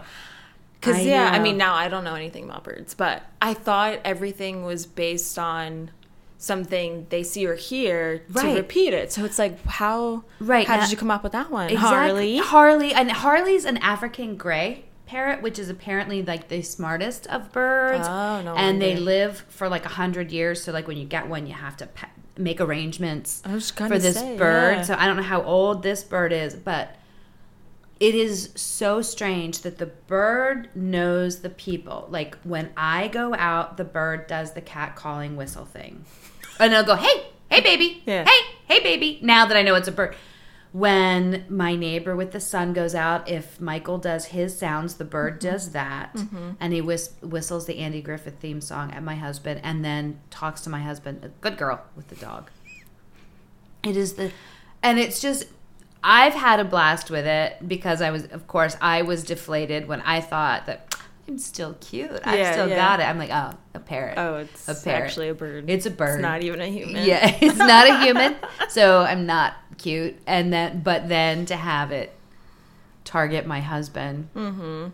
Because 0.79 0.95
I 0.97 1.01
yeah, 1.01 1.29
I 1.33 1.39
mean 1.39 1.57
now 1.57 1.74
I 1.74 1.88
don't 1.88 2.03
know 2.03 2.15
anything 2.15 2.43
about 2.45 2.63
birds, 2.63 2.93
but 2.93 3.24
I 3.41 3.53
thought 3.53 4.00
everything 4.05 4.63
was 4.63 4.86
based 4.86 5.39
on 5.39 5.91
something 6.38 7.07
they 7.09 7.24
see 7.24 7.47
or 7.47 7.55
hear 7.55 8.19
to 8.19 8.33
Right. 8.33 8.55
repeat 8.57 8.93
it. 8.93 9.12
So 9.12 9.25
it's 9.25 9.39
like 9.39 9.63
how 9.65 10.24
Right, 10.39 10.67
How 10.67 10.75
now- 10.75 10.81
did 10.83 10.91
you 10.91 10.97
come 10.97 11.09
up 11.09 11.24
with 11.24 11.31
that 11.31 11.50
one, 11.50 11.69
Exactly. 11.71 12.38
Harley? 12.38 12.38
Harley, 12.38 12.93
and 12.93 13.12
Harley's 13.12 13.65
an 13.65 13.77
African 13.77 14.36
gray 14.38 14.86
parrot, 15.08 15.42
which 15.42 15.58
is 15.58 15.70
apparently 15.70 16.22
like 16.22 16.50
the 16.50 16.62
smartest 16.62 17.26
of 17.28 17.52
birds. 17.52 18.08
Oh, 18.08 18.42
no 18.44 18.56
And 18.56 18.82
they 18.82 18.96
live 18.98 19.46
for 19.50 19.68
like 19.70 19.86
a 19.86 19.90
hundred 19.90 20.32
years. 20.32 20.64
So 20.64 20.72
like 20.72 20.88
when 20.88 20.98
you 20.98 21.06
get 21.06 21.28
one, 21.28 21.48
you 21.48 21.54
have 21.54 21.78
to 21.78 21.88
pa- 21.88 22.10
make 22.38 22.62
arrangements 22.62 23.42
for 23.42 23.98
this 23.98 24.16
say, 24.16 24.38
bird. 24.38 24.78
yeah. 24.78 24.82
So 24.84 24.96
I 24.96 25.08
don't 25.08 25.18
know 25.18 25.24
how 25.24 25.42
old 25.42 25.82
this 25.82 26.04
bird 26.04 26.32
is, 26.32 26.54
but 26.54 26.96
it 28.00 28.14
is 28.14 28.52
so 28.56 29.02
strange 29.02 29.62
that 29.62 29.80
the 29.80 29.88
bird 29.88 30.70
knows 30.76 31.40
the 31.40 31.50
people. 31.50 32.08
Like 32.12 32.38
when 32.44 32.70
I 32.78 33.08
go 33.08 33.34
out, 33.34 33.78
the 33.78 33.86
bird 33.86 34.28
does 34.28 34.54
the 34.54 34.62
cat 34.62 34.96
calling 34.96 35.36
whistle 35.36 35.66
thing. 35.66 36.06
And 36.60 36.74
it'll 36.74 36.86
go, 36.86 36.96
hey, 36.96 37.26
hey, 37.50 37.62
baby. 37.62 38.04
Yeah. 38.06 38.26
Hey, 38.26 38.40
hey, 38.68 38.80
baby. 38.84 39.20
Now 39.22 39.46
that 39.46 39.58
I 39.58 39.62
know 39.64 39.76
it's 39.76 39.88
a 39.88 39.92
bird. 39.92 40.16
When 40.77 41.43
my 41.50 41.75
neighbor 41.75 42.15
with 42.15 42.34
the 42.34 42.39
sun 42.39 42.72
goes 42.74 42.93
out, 42.93 43.27
if 43.27 43.60
Michael 43.60 43.98
does 43.98 44.25
his 44.25 44.55
sounds, 44.60 44.96
the 44.96 45.05
bird 45.05 45.39
Mm-hmm. 45.39 45.50
does 45.50 45.72
that. 45.72 46.15
And 46.60 46.72
he 46.72 46.81
whis- 46.81 47.15
whistles 47.24 47.65
the 47.65 47.79
Andy 47.79 48.00
Griffith 48.01 48.36
theme 48.39 48.62
song 48.62 48.91
at 48.91 49.01
my 49.01 49.15
husband 49.15 49.60
and 49.63 49.84
then 49.84 50.19
talks 50.29 50.62
to 50.62 50.69
my 50.69 50.81
husband, 50.84 51.24
a 51.24 51.29
good 51.41 51.57
girl, 51.57 51.81
with 51.96 52.10
the 52.10 52.15
dog. 52.15 52.51
It 53.81 53.98
is 53.98 54.13
the, 54.13 54.31
and 54.84 55.00
it's 55.00 55.19
just, 55.19 55.48
I've 56.03 56.34
had 56.36 56.60
a 56.60 56.63
blast 56.65 57.10
with 57.10 57.25
it 57.25 57.67
because 57.67 58.00
I 58.01 58.12
was, 58.12 58.25
of 58.27 58.46
course, 58.48 58.77
I 58.79 59.01
was 59.01 59.24
deflated 59.24 59.88
when 59.88 60.01
I 60.01 60.22
thought 60.22 60.67
that 60.67 60.87
I'm 61.27 61.38
still 61.38 61.74
cute. 61.81 62.10
I've 62.24 62.53
still 62.53 62.69
yeah. 62.69 62.75
got 62.75 63.00
it. 63.01 63.03
I'm 63.03 63.17
like, 63.17 63.29
oh, 63.31 63.51
a 63.74 63.79
parrot. 63.79 64.17
Oh, 64.17 64.38
it's 64.38 64.67
a 64.69 64.75
parrot. 64.75 65.03
actually 65.03 65.29
a 65.29 65.34
bird. 65.34 65.69
It's 65.69 65.86
a 65.86 65.91
bird. 65.91 66.15
It's 66.15 66.22
not 66.22 66.41
even 66.41 66.62
a 66.62 66.67
human. 66.67 67.05
Yeah, 67.05 67.38
it's 67.41 67.57
not 67.57 67.89
a 67.89 68.00
human, 68.00 68.36
so 68.69 69.01
I'm 69.01 69.25
not 69.25 69.55
cute. 69.77 70.15
And 70.25 70.53
then, 70.53 70.81
but 70.81 71.10
then 71.10 71.46
to 71.48 71.55
have 71.57 71.91
it 71.91 72.13
target 73.03 73.46
my 73.46 73.60
husband 73.62 74.29
Mm-hmm. 74.36 74.88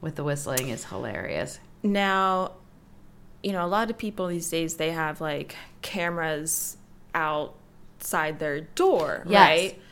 with 0.00 0.14
the 0.16 0.22
whistling 0.24 0.68
is 0.68 0.84
hilarious. 0.84 1.58
Now, 1.82 2.52
you 3.42 3.52
know, 3.52 3.64
a 3.64 3.68
lot 3.68 3.90
of 3.90 3.98
people 3.98 4.28
these 4.28 4.48
days 4.48 4.76
they 4.76 4.90
have 4.92 5.20
like 5.20 5.56
cameras 5.82 6.76
outside 7.14 8.38
their 8.38 8.60
door, 8.60 9.24
Yes. 9.28 9.48
right? 9.48 9.82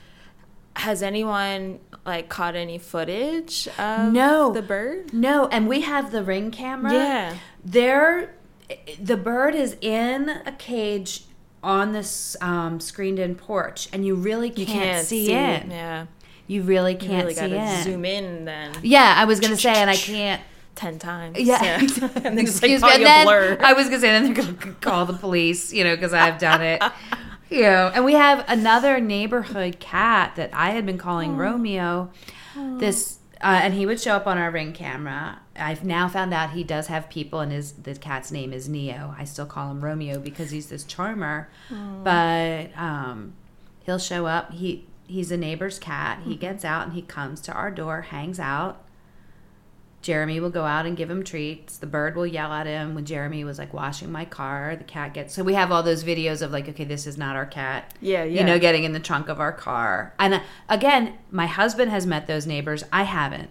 Has 0.78 1.02
anyone 1.02 1.80
like 2.06 2.28
caught 2.28 2.54
any 2.56 2.78
footage 2.78 3.68
of 3.78 4.12
No. 4.12 4.52
the 4.52 4.62
bird? 4.62 5.12
No, 5.12 5.46
and 5.48 5.68
we 5.68 5.80
have 5.82 6.12
the 6.12 6.22
ring 6.22 6.50
camera. 6.50 6.92
Yeah. 6.92 7.34
there, 7.64 8.34
the 9.00 9.16
bird 9.16 9.54
is 9.54 9.76
in 9.80 10.28
a 10.46 10.52
cage 10.52 11.24
on 11.62 11.92
this 11.92 12.36
um, 12.40 12.78
screened-in 12.80 13.34
porch, 13.34 13.88
and 13.92 14.06
you 14.06 14.14
really 14.14 14.50
can't, 14.50 14.58
You 14.60 14.66
can't 14.66 15.06
see, 15.06 15.26
see 15.26 15.32
in. 15.32 15.70
Yeah. 15.72 16.06
You 16.46 16.62
really 16.62 16.94
can't 16.94 17.24
really 17.24 17.34
see 17.34 17.40
gotta 17.40 17.56
in. 17.78 17.82
zoom 17.82 18.04
in 18.04 18.44
then 18.46 18.72
Yeah, 18.82 19.14
I 19.16 19.24
was 19.26 19.40
gonna 19.40 19.56
say, 19.56 19.74
and 19.74 19.90
I 19.90 19.96
can't. 19.96 20.40
ten 20.76 20.98
times. 20.98 21.38
Yeah. 21.38 21.80
and 21.80 21.90
then 21.90 22.46
just 22.46 22.62
like 22.62 22.70
Excuse 22.70 22.82
me. 22.82 22.90
And 22.94 23.04
then 23.04 23.26
blur. 23.26 23.58
I 23.60 23.72
was 23.74 23.86
gonna 23.86 24.00
say 24.00 24.10
then 24.12 24.32
they're 24.32 24.44
gonna 24.54 24.72
call 24.80 25.04
the 25.06 25.12
police, 25.14 25.72
you 25.72 25.82
know, 25.84 25.94
because 25.96 26.14
I've 26.14 26.38
done 26.38 26.62
it. 26.62 26.80
You 27.50 27.64
and 27.64 28.04
we 28.04 28.14
have 28.14 28.44
another 28.48 29.00
neighborhood 29.00 29.80
cat 29.80 30.36
that 30.36 30.50
I 30.52 30.70
had 30.70 30.84
been 30.84 30.98
calling 30.98 31.36
Romeo. 31.36 32.10
This 32.56 33.18
uh, 33.40 33.60
and 33.62 33.74
he 33.74 33.86
would 33.86 34.00
show 34.00 34.14
up 34.16 34.26
on 34.26 34.36
our 34.36 34.50
ring 34.50 34.72
camera. 34.72 35.40
I've 35.56 35.84
now 35.84 36.08
found 36.08 36.34
out 36.34 36.50
he 36.50 36.64
does 36.64 36.88
have 36.88 37.08
people, 37.08 37.40
and 37.40 37.52
his 37.52 37.72
the 37.72 37.94
cat's 37.94 38.30
name 38.30 38.52
is 38.52 38.68
Neo. 38.68 39.14
I 39.16 39.24
still 39.24 39.46
call 39.46 39.70
him 39.70 39.84
Romeo 39.84 40.18
because 40.18 40.50
he's 40.50 40.68
this 40.68 40.84
charmer, 40.84 41.48
but 42.02 42.76
um, 42.76 43.34
he'll 43.84 43.98
show 43.98 44.26
up. 44.26 44.52
He 44.52 44.86
he's 45.06 45.30
a 45.30 45.36
neighbor's 45.36 45.78
cat. 45.78 46.20
He 46.24 46.36
gets 46.36 46.64
out 46.64 46.84
and 46.84 46.92
he 46.94 47.02
comes 47.02 47.40
to 47.42 47.52
our 47.52 47.70
door, 47.70 48.02
hangs 48.02 48.38
out. 48.40 48.84
Jeremy 50.08 50.40
will 50.40 50.48
go 50.48 50.64
out 50.64 50.86
and 50.86 50.96
give 50.96 51.10
him 51.10 51.22
treats. 51.22 51.76
The 51.76 51.86
bird 51.86 52.16
will 52.16 52.26
yell 52.26 52.50
at 52.50 52.66
him 52.66 52.94
when 52.94 53.04
Jeremy 53.04 53.44
was 53.44 53.58
like 53.58 53.74
washing 53.74 54.10
my 54.10 54.24
car. 54.24 54.74
The 54.74 54.84
cat 54.84 55.12
gets 55.12 55.34
so 55.34 55.44
we 55.44 55.52
have 55.52 55.70
all 55.70 55.82
those 55.82 56.02
videos 56.02 56.40
of 56.40 56.50
like, 56.50 56.66
okay, 56.66 56.84
this 56.84 57.06
is 57.06 57.18
not 57.18 57.36
our 57.36 57.44
cat. 57.44 57.92
Yeah, 58.00 58.24
yeah. 58.24 58.40
You 58.40 58.46
know, 58.46 58.58
getting 58.58 58.84
in 58.84 58.92
the 58.92 59.00
trunk 59.00 59.28
of 59.28 59.38
our 59.38 59.52
car. 59.52 60.14
And 60.18 60.32
uh, 60.32 60.40
again, 60.66 61.18
my 61.30 61.44
husband 61.44 61.90
has 61.90 62.06
met 62.06 62.26
those 62.26 62.46
neighbors. 62.46 62.84
I 62.90 63.02
haven't 63.02 63.50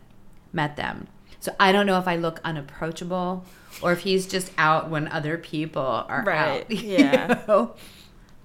met 0.51 0.77
them. 0.77 1.05
So 1.39 1.53
I 1.59 1.71
don't 1.71 1.85
know 1.85 1.99
if 1.99 2.07
I 2.07 2.15
look 2.15 2.41
unapproachable 2.43 3.45
or 3.83 3.91
if 3.91 3.99
he's 3.99 4.25
just 4.25 4.51
out 4.57 4.89
when 4.89 5.07
other 5.09 5.37
people 5.37 5.83
are 6.09 6.23
Right, 6.25 6.61
out. 6.63 6.71
yeah. 6.71 7.43
know? 7.47 7.75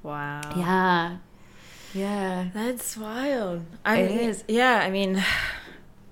wow. 0.03 0.43
Yeah. 0.55 1.17
Yeah. 1.95 2.49
That's 2.53 2.95
wild. 2.95 3.65
I 3.87 4.01
It 4.01 4.11
mean, 4.11 4.21
is. 4.29 4.45
Yeah, 4.49 4.81
I 4.85 4.91
mean, 4.91 5.25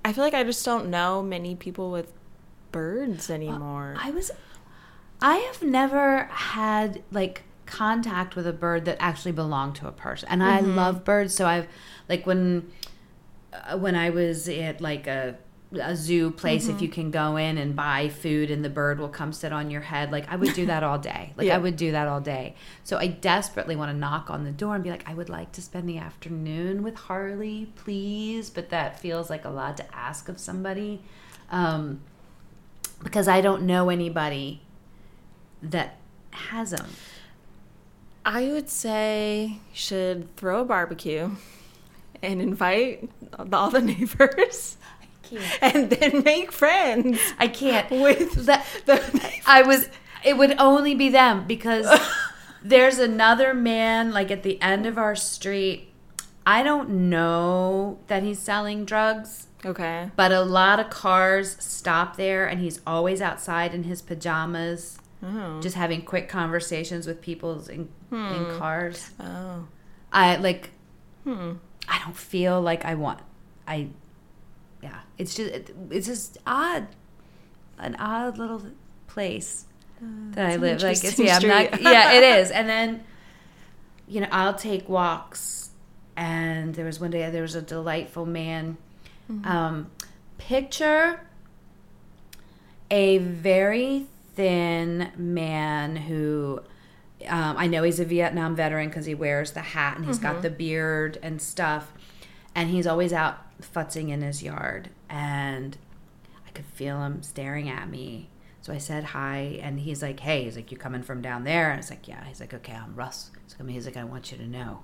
I 0.04 0.12
feel 0.12 0.24
like 0.24 0.34
I 0.34 0.44
just 0.44 0.64
don't 0.64 0.90
know 0.90 1.22
many 1.22 1.54
people 1.54 1.90
with 1.90 2.12
birds 2.72 3.30
anymore. 3.30 3.96
I 3.98 4.10
was 4.10 4.30
I 5.22 5.36
have 5.36 5.62
never 5.62 6.24
had 6.24 7.02
like 7.10 7.42
contact 7.66 8.36
with 8.36 8.46
a 8.46 8.52
bird 8.52 8.84
that 8.86 8.96
actually 9.00 9.32
belonged 9.32 9.76
to 9.76 9.88
a 9.88 9.92
person. 9.92 10.28
And 10.30 10.42
I 10.42 10.60
love 10.60 11.04
birds, 11.04 11.34
so 11.34 11.46
I've 11.46 11.68
like 12.08 12.26
when 12.26 12.70
uh, 13.52 13.78
when 13.78 13.94
I 13.94 14.10
was 14.10 14.48
at 14.48 14.80
like 14.80 15.06
a 15.06 15.36
a 15.72 15.94
zoo 15.94 16.32
place 16.32 16.66
if 16.66 16.82
you 16.82 16.88
can 16.88 17.12
go 17.12 17.36
in 17.36 17.56
and 17.56 17.76
buy 17.76 18.08
food 18.08 18.50
and 18.50 18.64
the 18.64 18.68
bird 18.68 18.98
will 18.98 19.08
come 19.08 19.32
sit 19.32 19.52
on 19.52 19.70
your 19.70 19.80
head 19.82 20.10
like 20.10 20.28
I 20.28 20.34
would 20.34 20.52
do 20.54 20.66
that 20.66 20.82
all 20.82 20.98
day 20.98 21.32
like 21.36 21.46
Yeah. 21.46 21.54
I 21.54 21.58
would 21.58 21.76
do 21.76 21.92
that 21.92 22.08
all 22.08 22.20
day 22.20 22.56
so 22.82 22.96
I 22.98 23.06
desperately 23.06 23.76
want 23.76 23.92
to 23.92 23.96
knock 23.96 24.30
on 24.30 24.42
the 24.42 24.50
door 24.50 24.74
and 24.74 24.82
be 24.82 24.90
like 24.90 25.08
I 25.08 25.14
would 25.14 25.28
like 25.28 25.52
to 25.52 25.62
spend 25.62 25.88
the 25.88 25.98
afternoon 25.98 26.82
with 26.82 26.96
Harley 26.96 27.72
please 27.76 28.50
but 28.50 28.70
that 28.70 28.98
feels 28.98 29.30
like 29.30 29.44
a 29.44 29.48
lot 29.50 29.76
to 29.76 29.94
ask 29.94 30.28
of 30.28 30.40
somebody 30.40 31.02
um, 31.52 32.00
because 33.02 33.28
I 33.28 33.40
don't 33.40 33.62
know 33.62 33.90
anybody 33.90 34.62
that 35.62 35.98
has 36.32 36.70
them. 36.70 36.88
I 38.24 38.48
would 38.48 38.68
say 38.68 39.58
should 39.72 40.34
throw 40.36 40.60
a 40.60 40.64
barbecue 40.64 41.30
and 42.22 42.42
invite 42.42 43.08
all 43.52 43.70
the 43.70 43.80
neighbors 43.92 44.76
and 45.62 45.90
then 45.90 46.22
make 46.22 46.52
friends 46.52 47.18
I 47.38 47.48
can't. 47.48 47.90
with 47.90 48.46
That, 48.46 48.66
the 48.86 49.30
I 49.46 49.62
was. 49.62 49.88
It 50.24 50.36
would 50.36 50.54
only 50.58 50.94
be 50.94 51.08
them 51.08 51.46
because 51.46 51.86
there's 52.62 52.98
another 52.98 53.54
man 53.54 54.12
like 54.12 54.30
at 54.30 54.42
the 54.42 54.60
end 54.60 54.86
of 54.86 54.98
our 54.98 55.16
street. 55.16 55.88
I 56.46 56.62
don't 56.62 57.08
know 57.10 57.98
that 58.08 58.22
he's 58.22 58.38
selling 58.38 58.84
drugs, 58.84 59.46
Okay. 59.64 60.10
but 60.16 60.32
a 60.32 60.40
lot 60.42 60.80
of 60.80 60.88
cars 60.90 61.56
stop 61.60 62.16
there, 62.16 62.46
and 62.46 62.60
he's 62.60 62.80
always 62.86 63.20
outside 63.20 63.74
in 63.74 63.84
his 63.84 64.02
pajamas, 64.02 64.98
Oh. 65.22 65.60
just 65.60 65.76
having 65.76 66.00
quick 66.02 66.28
conversations 66.30 67.06
with 67.06 67.20
people 67.20 67.62
in, 67.68 67.88
in 68.10 68.58
cars. 68.58 69.10
Oh. 69.20 69.66
I 70.12 70.36
like. 70.36 70.70
Hmm. 71.24 71.52
I 71.86 71.98
don't 72.04 72.16
feel 72.16 72.60
like 72.60 72.84
I 72.86 72.94
want. 72.94 73.20
I, 73.68 73.88
yeah. 74.82 75.00
It's 75.18 75.34
just 75.34 75.70
it's 75.90 76.06
just 76.06 76.38
odd, 76.46 76.86
an 77.78 77.96
odd 77.96 78.38
little 78.38 78.62
place 79.06 79.66
that 80.00 80.46
I 80.50 80.56
live. 80.56 80.82
Like, 80.82 80.96
interesting 81.04 81.26
yeah, 81.26 81.38
I'm 81.42 81.48
not. 81.48 81.80
Yeah, 81.82 82.12
it 82.12 82.22
is. 82.40 82.50
And 82.50 82.68
then, 82.68 83.04
you 84.08 84.20
know, 84.20 84.28
I'll 84.32 84.54
take 84.54 84.88
walks. 84.88 85.70
And 86.16 86.74
there 86.74 86.84
was 86.84 87.00
one 87.00 87.10
day 87.10 87.28
there 87.30 87.42
was 87.42 87.54
a 87.54 87.62
delightful 87.62 88.26
man. 88.26 88.76
Mm-hmm. 89.30 89.46
Um, 89.46 89.90
picture 90.38 91.20
a 92.90 93.18
very 93.18 94.06
thin 94.34 95.10
man 95.16 95.96
who 95.96 96.60
um, 97.28 97.56
I 97.56 97.66
know 97.66 97.82
he's 97.82 98.00
a 98.00 98.04
Vietnam 98.04 98.56
veteran 98.56 98.88
because 98.88 99.06
he 99.06 99.14
wears 99.14 99.52
the 99.52 99.60
hat 99.60 99.96
and 99.96 100.06
he's 100.06 100.18
Mm-hmm. 100.18 100.32
got 100.32 100.42
the 100.42 100.50
beard 100.50 101.18
and 101.22 101.40
stuff. 101.40 101.92
And 102.54 102.70
he's 102.70 102.86
always 102.86 103.12
out 103.12 103.38
futzing 103.62 104.10
in 104.10 104.22
his 104.22 104.42
yard. 104.42 104.90
And 105.08 105.76
I 106.46 106.50
could 106.50 106.66
feel 106.66 107.02
him 107.02 107.22
staring 107.22 107.68
at 107.68 107.88
me. 107.88 108.30
So 108.62 108.72
I 108.72 108.78
said 108.78 109.04
hi. 109.04 109.58
And 109.62 109.80
he's 109.80 110.02
like, 110.02 110.20
hey, 110.20 110.44
he's 110.44 110.56
like, 110.56 110.70
you 110.70 110.78
coming 110.78 111.02
from 111.02 111.22
down 111.22 111.44
there? 111.44 111.66
And 111.66 111.74
I 111.74 111.76
was 111.78 111.90
like, 111.90 112.06
yeah. 112.08 112.24
He's 112.24 112.40
like, 112.40 112.52
okay, 112.52 112.74
I'm 112.74 112.94
Russ. 112.94 113.30
He's 113.44 113.58
like, 113.58 113.68
he's 113.70 113.86
like, 113.86 113.96
I 113.96 114.04
want 114.04 114.32
you 114.32 114.38
to 114.38 114.46
know. 114.46 114.82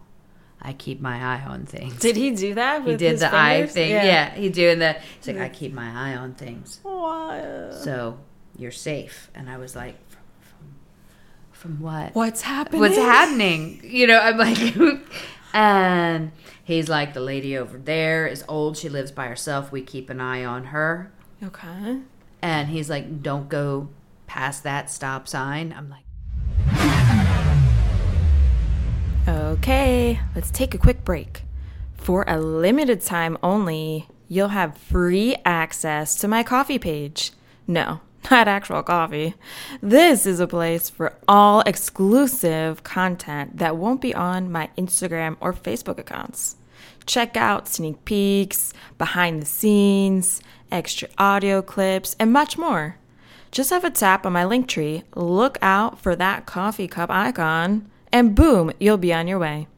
I 0.61 0.73
keep 0.73 1.01
my 1.01 1.23
eye 1.23 1.45
on 1.45 1.67
things. 1.67 1.99
Did 2.01 2.17
he 2.17 2.31
do 2.31 2.55
that? 2.55 2.83
he 2.83 2.97
did 2.97 3.19
the 3.19 3.35
eye 3.35 3.67
fingers? 3.67 3.73
thing. 3.73 3.91
Yeah. 3.91 4.35
he 4.35 4.49
doing 4.49 4.79
the. 4.79 4.95
He's 5.19 5.27
like, 5.27 5.39
I 5.39 5.49
keep 5.49 5.73
my 5.73 6.13
eye 6.13 6.17
on 6.17 6.35
things. 6.35 6.81
Wow. 6.83 7.71
So 7.73 8.19
you're 8.57 8.71
safe. 8.71 9.31
And 9.35 9.51
I 9.51 9.59
was 9.59 9.77
like, 9.77 9.97
from, 10.09 10.23
from, 10.41 10.75
from 11.53 11.81
what? 11.81 12.15
What's 12.15 12.43
happening? 12.43 12.81
What's 12.81 12.97
happening? 12.97 13.81
You 13.85 14.07
know, 14.07 14.19
I'm 14.19 14.39
like, 14.39 14.57
and 15.57 16.33
he's 16.63 16.89
like, 16.89 17.15
the 17.15 17.21
lady 17.21 17.57
over 17.57 17.79
there 17.79 18.27
is 18.27 18.45
old. 18.47 18.77
She 18.77 18.91
lives 18.91 19.11
by 19.11 19.27
herself. 19.27 19.73
We 19.73 19.81
keep 19.81 20.11
an 20.11 20.21
eye 20.21 20.45
on 20.45 20.65
her. 20.65 21.11
Okay. 21.43 22.01
And 22.43 22.69
he's 22.69 22.91
like, 22.91 23.23
"Don't 23.23 23.49
go 23.49 23.89
past 24.27 24.63
that 24.65 24.91
stop 24.91 25.27
sign." 25.27 25.75
I'm 25.77 25.89
like, 25.89 26.05
Okay, 29.29 30.21
let's 30.35 30.51
take 30.51 30.75
a 30.75 30.79
quick 30.79 31.05
break. 31.05 31.43
For 31.95 32.25
a 32.29 32.39
limited 32.39 33.01
time 33.01 33.37
only, 33.43 34.07
you'll 34.29 34.49
have 34.49 34.77
free 34.77 35.35
access 35.45 36.15
to 36.17 36.29
my 36.29 36.43
Ko-fi 36.43 36.79
page. 36.79 37.33
No, 37.67 38.01
not 38.31 38.49
actual 38.49 38.83
coffee. 38.83 39.35
This 39.81 40.27
is 40.27 40.41
a 40.41 40.47
place 40.47 40.91
for 40.91 41.15
all 41.29 41.61
exclusive 41.61 42.83
content 42.83 43.59
that 43.59 43.77
won't 43.77 44.01
be 44.01 44.15
on 44.15 44.51
my 44.51 44.71
Instagram 44.77 45.37
or 45.41 45.53
Facebook 45.53 45.99
accounts. 45.99 46.57
Check 47.07 47.37
out 47.37 47.69
sneak 47.69 48.05
peeks, 48.05 48.73
behind 48.99 49.41
the 49.41 49.47
scenes, 49.47 50.43
extra 50.73 51.09
audio 51.19 51.63
clips, 51.63 52.17
and 52.19 52.33
much 52.33 52.59
more. 52.59 52.97
Just 53.53 53.71
have 53.71 53.85
a 53.85 53.91
tap 53.91 54.27
on 54.27 54.33
my 54.33 54.43
Linktree, 54.43 55.05
look 55.15 55.57
out 55.63 56.01
for 56.01 56.17
that 56.17 56.47
coffee 56.47 56.89
cup 56.89 57.11
icon, 57.11 57.89
and 58.13 58.35
boom, 58.35 58.73
you'll 58.81 58.99
be 58.99 59.15
on 59.15 59.29
your 59.29 59.39
way. 59.39 59.69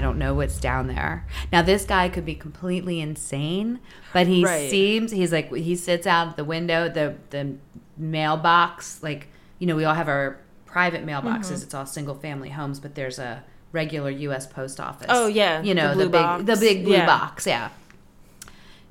I 0.00 0.02
don't 0.02 0.16
know 0.16 0.32
what's 0.32 0.58
down 0.58 0.86
there. 0.86 1.26
Now 1.52 1.60
this 1.60 1.84
guy 1.84 2.08
could 2.08 2.24
be 2.24 2.34
completely 2.34 3.00
insane, 3.00 3.80
but 4.14 4.26
he 4.26 4.42
Right. 4.42 4.70
seems 4.70 5.12
he's 5.12 5.30
like 5.30 5.52
he 5.54 5.76
sits 5.76 6.06
out 6.06 6.38
the 6.38 6.44
window, 6.44 6.88
the 6.88 7.16
the 7.28 7.56
mailbox, 7.98 9.02
like 9.02 9.28
you 9.58 9.66
know, 9.66 9.76
we 9.76 9.84
all 9.84 9.92
have 9.94 10.08
our 10.08 10.38
private 10.64 11.04
mailboxes. 11.04 11.44
Mm-hmm. 11.52 11.62
It's 11.64 11.74
all 11.74 11.84
single 11.84 12.14
family 12.14 12.48
homes, 12.48 12.80
but 12.80 12.94
there's 12.94 13.18
a 13.18 13.44
regular 13.72 14.08
US 14.10 14.46
post 14.46 14.80
office. 14.80 15.08
Oh, 15.10 15.26
yeah, 15.26 15.60
You 15.60 15.74
know, 15.74 15.92
blue 15.92 16.04
the, 16.04 16.10
big 16.10 16.22
box. 16.22 16.44
the 16.44 16.56
big 16.56 16.84
blue 16.84 16.94
Yeah. 16.94 17.06
box, 17.06 17.46
yeah. 17.46 17.68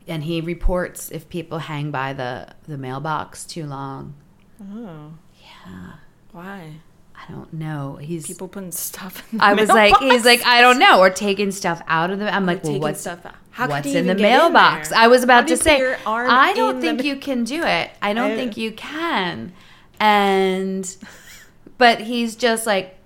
And 0.07 0.23
he 0.23 0.41
reports 0.41 1.09
if 1.09 1.27
people 1.27 1.57
hang 1.57 1.89
by 1.89 2.13
the 2.13 2.49
the 2.67 2.77
mailbox 2.77 3.45
too 3.45 3.65
long. 3.65 4.13
Oh, 4.61 5.13
Yeah. 5.41 5.93
why? 6.33 6.73
I 7.21 7.31
don't 7.31 7.51
know. 7.53 7.97
He's 7.97 8.27
People 8.27 8.47
putting 8.47 8.71
stuff 8.71 9.23
in 9.31 9.39
the 9.39 9.43
I 9.43 9.53
was 9.53 9.69
like, 9.69 9.97
he's 9.97 10.25
like, 10.25 10.45
I 10.45 10.61
don't 10.61 10.79
know, 10.79 10.99
or 10.99 11.09
taking 11.09 11.51
stuff 11.51 11.81
out 11.87 12.11
of 12.11 12.19
the. 12.19 12.33
I'm 12.33 12.45
like, 12.45 12.63
well, 12.63 12.73
taking 12.73 12.81
what's 12.81 13.01
stuff 13.01 13.25
out. 13.25 13.35
How 13.51 13.67
what's 13.67 13.87
in 13.87 14.07
the 14.07 14.15
get 14.15 14.17
in 14.17 14.21
mailbox? 14.21 14.91
I 14.91 15.07
was 15.07 15.23
about 15.23 15.47
to 15.49 15.57
say, 15.57 15.95
I 16.05 16.53
don't 16.53 16.79
think 16.79 16.99
the- 16.99 17.07
you 17.07 17.17
can 17.17 17.43
do 17.43 17.63
it. 17.63 17.91
I 18.01 18.13
don't 18.13 18.31
I- 18.31 18.35
think 18.35 18.57
you 18.57 18.71
can. 18.71 19.53
And, 19.99 20.95
but 21.77 22.01
he's 22.01 22.35
just 22.35 22.65
like, 22.65 22.97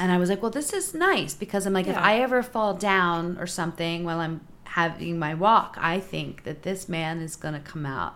and 0.00 0.10
I 0.10 0.18
was 0.18 0.30
like, 0.30 0.42
well, 0.42 0.50
this 0.50 0.72
is 0.72 0.94
nice 0.94 1.34
because 1.34 1.66
I'm 1.66 1.72
like, 1.72 1.86
if 1.86 1.96
I 1.96 2.20
ever 2.20 2.42
fall 2.42 2.74
down 2.74 3.36
or 3.38 3.46
something 3.46 4.04
while 4.04 4.20
I'm 4.20 4.40
having 4.64 5.18
my 5.18 5.34
walk, 5.34 5.76
I 5.80 5.98
think 5.98 6.44
that 6.44 6.62
this 6.62 6.88
man 6.88 7.20
is 7.20 7.36
gonna 7.36 7.60
come 7.60 7.84
out. 7.84 8.14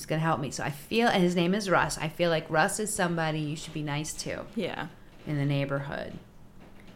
He's 0.00 0.06
gonna 0.06 0.22
help 0.22 0.40
me. 0.40 0.50
So 0.50 0.64
I 0.64 0.70
feel, 0.70 1.08
and 1.08 1.22
his 1.22 1.36
name 1.36 1.54
is 1.54 1.68
Russ. 1.68 1.98
I 1.98 2.08
feel 2.08 2.30
like 2.30 2.46
Russ 2.48 2.80
is 2.80 2.90
somebody 2.90 3.38
you 3.38 3.54
should 3.54 3.74
be 3.74 3.82
nice 3.82 4.14
to 4.14 4.46
Yeah. 4.56 4.86
in 5.26 5.36
the 5.36 5.44
neighborhood 5.44 6.14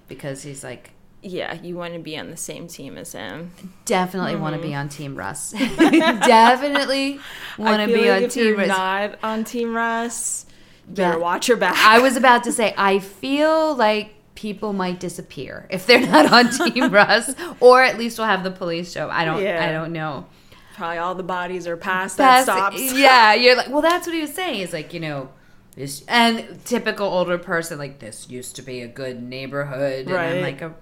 because 0.09 0.43
he's 0.43 0.65
like 0.65 0.93
Yeah, 1.21 1.53
you 1.63 1.77
want 1.77 1.93
to 1.93 2.01
be 2.01 2.17
on 2.19 2.31
the 2.31 2.37
same 2.39 2.67
team 2.67 2.97
as 2.97 3.13
him. 3.13 3.51
definitely 3.85 4.37
want 4.37 4.57
to 4.57 4.63
be 4.63 4.75
on 4.75 4.89
team 4.89 5.17
russ 5.17 5.51
definitely 5.53 7.21
want 7.59 7.81
to 7.83 7.87
Mm-hmm. 7.87 8.03
Be 8.03 8.09
like 8.11 8.17
on 8.17 8.23
if 8.25 8.33
team 8.33 8.45
you're 8.47 8.57
russ 8.57 8.69
not 8.69 9.19
on 9.23 9.45
Team 9.45 9.75
Russ, 9.75 10.47
better 10.89 11.19
Yeah. 11.19 11.23
watch 11.23 11.49
your 11.49 11.57
back. 11.59 11.77
i 11.79 11.99
was 11.99 12.17
about 12.17 12.45
to 12.45 12.53
say 12.53 12.75
i 12.79 12.99
feel 13.01 13.75
like 13.75 14.15
people 14.35 14.73
might 14.73 14.99
disappear 14.99 15.67
if 15.71 15.87
they're 15.87 16.07
not 16.07 16.33
on 16.33 16.51
team 16.51 16.91
russ 17.01 17.35
or 17.61 17.83
at 17.83 17.99
least 17.99 18.19
we'll 18.19 18.27
have 18.29 18.45
the 18.45 18.51
police 18.51 18.91
show 18.93 19.09
i 19.11 19.25
don't 19.27 19.43
Yeah. 19.43 19.63
i 19.67 19.73
don't 19.73 19.93
know 19.93 20.27
Probably 20.75 20.99
all 20.99 21.15
the 21.15 21.23
bodies 21.23 21.67
are 21.67 21.77
past 21.77 22.17
that 22.19 22.45
That's- 22.47 22.79
stops. 22.81 22.99
yeah 22.99 23.33
you're 23.35 23.57
like 23.57 23.69
well 23.71 23.81
that's 23.83 24.07
what 24.07 24.15
he 24.15 24.21
was 24.21 24.35
saying 24.35 24.55
he's 24.57 24.73
like 24.73 24.93
you 24.93 25.01
know 25.01 25.31
this 25.77 26.05
and 26.09 26.63
typical 26.65 27.07
older 27.07 27.39
person 27.39 27.79
like 27.79 28.01
this 28.01 28.29
used 28.29 28.57
to 28.57 28.63
be 28.63 28.81
a 28.83 28.89
good 28.89 29.23
neighborhood 29.23 30.07
and 30.07 30.17
i'm 30.17 30.33
Right. 30.35 30.43
like 30.43 30.63
a, 30.63 30.75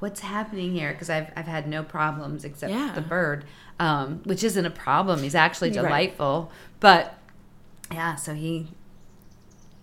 what's 0.00 0.20
happening 0.20 0.72
here 0.72 0.92
because 0.92 1.08
I've, 1.08 1.30
I've 1.36 1.46
had 1.46 1.66
no 1.68 1.82
problems 1.82 2.44
except 2.44 2.72
Yeah. 2.72 2.92
the 2.94 3.00
bird 3.00 3.44
um, 3.78 4.20
which 4.24 4.42
isn't 4.44 4.66
a 4.66 4.70
problem 4.70 5.22
he's 5.22 5.34
actually 5.36 5.70
Right. 5.70 5.82
delightful 5.82 6.50
but 6.80 7.16
yeah 7.92 8.16
so 8.16 8.34
he 8.34 8.68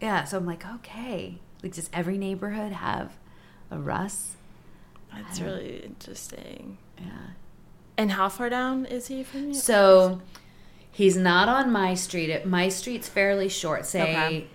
yeah 0.01 0.23
so 0.25 0.37
i'm 0.37 0.45
like 0.45 0.65
okay 0.65 1.39
like 1.61 1.73
does 1.73 1.89
every 1.93 2.17
neighborhood 2.17 2.73
have 2.73 3.13
a 3.71 3.79
russ 3.79 4.35
That's 5.15 5.39
really 5.39 5.77
interesting. 5.85 6.77
yeah 6.99 7.07
And 7.97 8.11
how 8.13 8.29
far 8.29 8.49
down 8.49 8.85
is 8.85 9.07
he 9.07 9.23
from 9.23 9.49
you? 9.49 9.53
So 9.53 10.21
he's 10.91 11.15
not 11.17 11.47
on 11.49 11.71
my 11.71 11.93
street. 11.93 12.29
It- 12.29 12.45
My 12.47 12.69
street's 12.69 13.07
fairly 13.07 13.49
short, 13.49 13.85
say 13.85 14.01
Okay. 14.01 14.47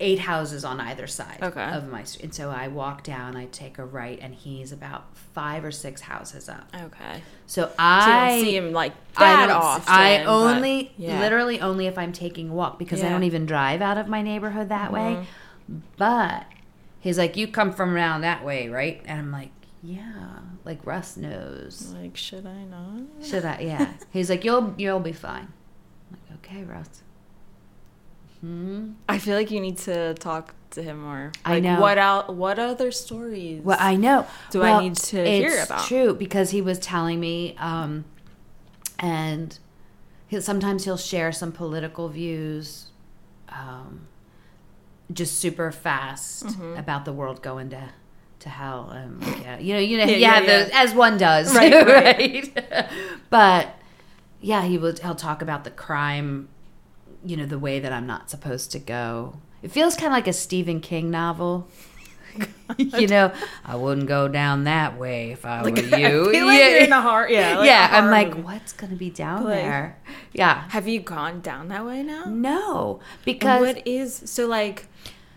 eight 0.00 0.20
houses 0.20 0.64
on 0.64 0.80
either 0.80 1.06
side 1.06 1.38
Okay. 1.42 1.62
of 1.64 1.88
my 1.88 2.02
street. 2.04 2.24
And 2.24 2.34
so 2.34 2.50
I 2.50 2.68
walk 2.68 3.02
down, 3.04 3.36
I 3.36 3.46
take 3.46 3.78
a 3.78 3.84
right, 3.84 4.18
and 4.20 4.34
he's 4.34 4.72
about 4.72 5.04
five 5.34 5.64
or 5.64 5.70
six 5.70 6.02
houses 6.02 6.48
up. 6.48 6.66
Okay. 6.74 7.22
So 7.46 7.70
I 7.78 8.30
don't 8.30 8.40
see 8.44 8.56
him 8.56 8.72
like 8.72 8.92
I 9.16 9.20
that 9.24 9.46
don't- 9.46 9.56
often. 9.56 9.94
I 9.94 10.24
only, 10.24 10.92
yeah. 10.96 11.20
literally 11.20 11.60
only 11.60 11.86
if 11.86 11.96
I'm 11.98 12.12
taking 12.12 12.50
a 12.50 12.52
walk 12.52 12.78
because 12.78 13.00
I 13.00 13.02
Yeah. 13.02 13.06
Mm-hmm. 13.10 13.14
don't 13.14 13.24
even 13.24 13.46
drive 13.46 13.80
out 13.82 13.96
of 13.98 14.08
my 14.08 14.22
neighborhood 14.22 14.68
that 14.70 14.92
way. 14.92 15.26
But 15.96 16.44
he's 17.00 17.18
like, 17.18 17.36
"You 17.36 17.46
come 17.48 17.72
from 17.72 17.94
around 17.94 18.20
that 18.22 18.44
way, 18.44 18.68
right?" 18.68 19.00
And 19.06 19.18
I'm 19.20 19.32
like, 19.32 19.50
"Yeah." 19.82 20.00
Like 20.64 20.86
Russ 20.86 21.16
knows. 21.16 21.92
Like, 21.92 22.16
should 22.16 22.46
I 22.46 22.64
not? 22.64 23.02
Should 23.24 23.44
I? 23.44 23.58
Yeah. 23.60 23.92
He's 24.12 24.30
like, 24.30 24.44
"You'll 24.44 24.74
you'll 24.78 25.00
be 25.00 25.12
fine." 25.12 25.48
I'm 26.10 26.18
like, 26.30 26.38
"Okay, 26.44 26.62
Russ." 26.64 27.02
Hmm. 28.40 28.92
I 29.08 29.18
feel 29.18 29.36
like 29.36 29.50
you 29.50 29.60
need 29.60 29.78
to 29.78 30.14
talk 30.14 30.54
to 30.70 30.82
him 30.82 31.02
more. 31.02 31.32
I 31.44 31.60
know. 31.60 31.80
What 31.80 31.98
out? 31.98 32.34
What 32.34 32.58
other 32.58 32.90
stories? 32.90 33.62
Well, 33.62 33.76
I 33.80 33.96
know. 33.96 34.26
Do 34.50 34.62
I 34.62 34.80
need 34.82 34.96
to 34.96 35.24
hear 35.24 35.48
about? 35.48 35.58
it's 35.60 35.64
about? 35.66 35.86
True, 35.86 36.14
because 36.14 36.50
he 36.50 36.60
was 36.62 36.78
telling 36.80 37.20
me, 37.20 37.54
um, 37.58 38.04
and 38.98 39.56
he, 40.26 40.40
sometimes 40.40 40.84
he'll 40.84 40.96
share 40.96 41.30
some 41.30 41.52
political 41.52 42.08
views, 42.08 42.86
um, 43.48 44.06
just 45.12 45.38
super 45.38 45.70
fast 45.70 46.46
Mm-hmm. 46.46 46.76
about 46.78 47.04
the 47.04 47.12
world 47.12 47.42
going 47.42 47.70
to 47.70 47.90
to 48.42 48.48
hell. 48.48 48.90
Um, 48.92 49.20
yeah, 49.42 49.58
you 49.58 49.74
know, 49.74 49.80
you 49.80 49.98
know, 49.98 50.04
Yeah, 50.04 50.16
yeah, 50.16 50.40
yeah. 50.40 50.46
those 50.64 50.70
as 50.74 50.94
one 50.94 51.18
does, 51.18 51.54
Right, 51.54 51.72
right? 51.86 52.88
but 53.30 53.74
yeah, 54.40 54.62
he 54.62 54.78
would. 54.78 54.98
He'll 55.00 55.14
talk 55.14 55.42
about 55.42 55.64
the 55.64 55.70
crime, 55.70 56.48
you 57.24 57.36
know, 57.36 57.46
the 57.46 57.58
way 57.58 57.80
that 57.80 57.92
I'm 57.92 58.06
not 58.06 58.30
supposed 58.30 58.72
to 58.72 58.78
go. 58.78 59.36
It 59.62 59.70
feels 59.70 59.94
kind 59.94 60.08
of 60.08 60.12
like 60.12 60.26
a 60.28 60.32
Stephen 60.32 60.80
King 60.80 61.10
novel. 61.10 61.68
you 62.78 63.06
know, 63.06 63.30
I 63.64 63.76
wouldn't 63.76 64.06
go 64.08 64.26
down 64.26 64.64
that 64.64 64.98
way 64.98 65.32
if 65.32 65.44
I 65.44 65.60
Like, 65.60 65.76
were 65.76 65.82
I 65.94 65.98
you. 65.98 66.30
feel 66.32 66.46
like 66.46 66.58
you're 66.58 66.78
in 66.84 66.92
a 66.92 67.00
heart. 67.02 67.30
Yeah. 67.30 67.58
like 67.58 67.66
yeah, 67.66 67.88
I'm 67.92 68.10
like, 68.10 68.28
movie. 68.30 68.40
what's 68.42 68.72
gonna 68.72 68.94
be 68.96 69.10
down 69.10 69.44
Like- 69.44 69.56
there? 69.56 69.98
Yeah, 70.32 70.64
Have 70.70 70.88
you 70.88 71.00
gone 71.00 71.40
down 71.42 71.68
that 71.68 71.84
way 71.84 72.02
now? 72.02 72.24
no, 72.24 73.00
And 73.02 73.24
because 73.26 73.60
what 73.60 73.86
is 73.86 74.22
so 74.24 74.46
like? 74.46 74.86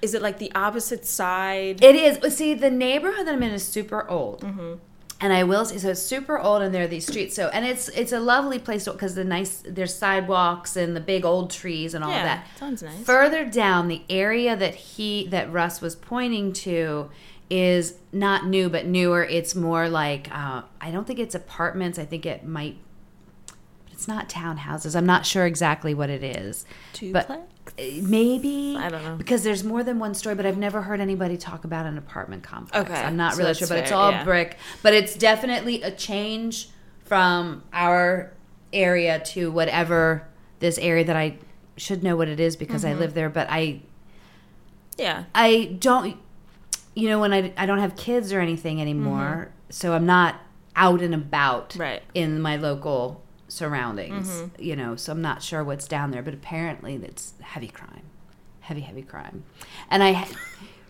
Is 0.06 0.14
it 0.14 0.22
like 0.22 0.38
the 0.38 0.52
opposite 0.54 1.06
side? 1.06 1.84
it 1.84 1.96
is. 1.96 2.20
but 2.20 2.32
See, 2.32 2.54
the 2.54 2.70
neighborhood 2.70 3.26
that 3.26 3.34
I'm 3.34 3.44
in 3.44 3.52
is 3.52 3.64
super 3.68 4.08
old. 4.10 4.42
Mm-hmm. 4.42 4.76
And 5.22 5.34
I 5.34 5.44
will 5.44 5.66
say, 5.66 5.78
so 5.78 5.90
it's 5.90 6.02
super 6.02 6.38
old, 6.38 6.62
and 6.62 6.76
there 6.76 6.84
are 6.84 6.88
these 6.88 7.08
streets. 7.08 7.36
So, 7.36 7.48
and 7.48 7.66
it's 7.66 7.88
it's 7.90 8.12
a 8.12 8.20
lovely 8.20 8.60
place 8.60 8.86
because 8.88 9.16
the 9.16 9.24
nice 9.24 9.64
there's 9.66 9.96
sidewalks 9.96 10.76
and 10.76 10.96
the 10.96 11.00
big 11.00 11.24
old 11.26 11.50
trees 11.52 11.94
and 11.94 12.04
all 12.04 12.12
yeah, 12.12 12.24
that. 12.24 12.48
sounds 12.60 12.84
nice. 12.84 13.04
Further 13.04 13.46
down, 13.46 13.88
the 13.88 14.02
area 14.10 14.56
that 14.56 14.76
he 14.76 15.26
that 15.28 15.52
Russ 15.52 15.82
was 15.82 15.96
pointing 15.96 16.54
to 16.54 17.10
is 17.50 17.96
not 18.12 18.46
new 18.46 18.70
but 18.70 18.86
newer. 18.86 19.24
It's 19.24 19.56
more 19.56 19.88
like 19.90 20.30
uh, 20.36 20.64
I 20.82 20.92
don't 20.92 21.08
think 21.08 21.20
it's 21.20 21.34
apartments. 21.34 21.98
I 21.98 22.06
think 22.06 22.26
it 22.26 22.46
might. 22.46 22.78
It's 23.92 24.08
not 24.10 24.28
townhouses. 24.28 24.96
I'm 24.98 25.06
not 25.06 25.26
sure 25.26 25.46
exactly 25.46 25.94
what 25.94 26.10
it 26.10 26.24
is. 26.24 26.66
But 26.92 27.28
Duplex? 27.28 27.42
Maybe 27.78 28.76
I 28.78 28.90
don't 28.90 29.04
know. 29.04 29.16
because 29.16 29.44
there's 29.44 29.64
more 29.64 29.84
than 29.84 30.00
one 30.00 30.14
story. 30.14 30.36
But 30.36 30.46
I've 30.46 30.58
never 30.58 30.82
heard 30.82 31.00
anybody 31.00 31.38
talk 31.38 31.64
about 31.64 31.86
an 31.86 31.98
apartment 31.98 32.44
complex. 32.44 32.90
Okay, 32.90 33.00
I'm 33.02 33.18
not 33.18 33.34
so 33.34 33.40
really 33.40 33.54
sure, 33.54 33.68
but 33.68 33.80
it's 33.80 33.92
all 33.92 34.12
yeah. 34.12 34.24
brick. 34.24 34.58
But 34.82 34.94
it's 34.94 35.16
definitely 35.16 35.82
a 35.82 35.92
change 35.92 36.70
from 37.04 37.64
our 37.74 38.32
area 38.74 39.20
to 39.20 39.52
whatever 39.52 40.28
this 40.60 40.78
area 40.78 41.04
that 41.06 41.16
I 41.16 41.38
should 41.78 42.04
know 42.04 42.16
what 42.16 42.28
it 42.28 42.40
is 42.40 42.56
because 42.56 42.84
Mm-hmm. 42.84 42.96
I 42.96 43.00
live 43.00 43.14
there. 43.14 43.30
But 43.30 43.48
I 43.50 43.82
Yeah. 44.98 45.26
I 45.34 45.76
don't, 45.80 46.18
you 46.96 47.10
know, 47.10 47.20
when 47.20 47.34
I, 47.34 47.54
I 47.58 47.66
don't 47.66 47.80
have 47.80 47.96
kids 47.96 48.32
or 48.32 48.40
anything 48.40 48.82
anymore, 48.82 49.50
so 49.70 49.94
I'm 49.94 50.06
not 50.06 50.36
out 50.76 51.02
and 51.02 51.14
about 51.14 51.72
Mm-hmm. 51.72 51.82
Right. 51.82 52.04
in 52.14 52.42
my 52.42 52.56
local 52.56 53.22
surroundings, 53.56 54.44
you 54.60 54.76
know, 54.76 54.96
so 54.96 55.12
I'm 55.12 55.22
not 55.22 55.42
sure 55.42 55.64
what's 55.64 55.88
down 55.88 56.12
there, 56.12 56.22
but 56.22 56.34
apparently 56.34 56.96
it's 56.96 57.34
heavy 57.42 57.70
crime, 57.70 58.04
heavy, 58.60 58.82
heavy 58.82 59.02
crime. 59.02 59.44
And 59.90 60.04
I, 60.04 60.28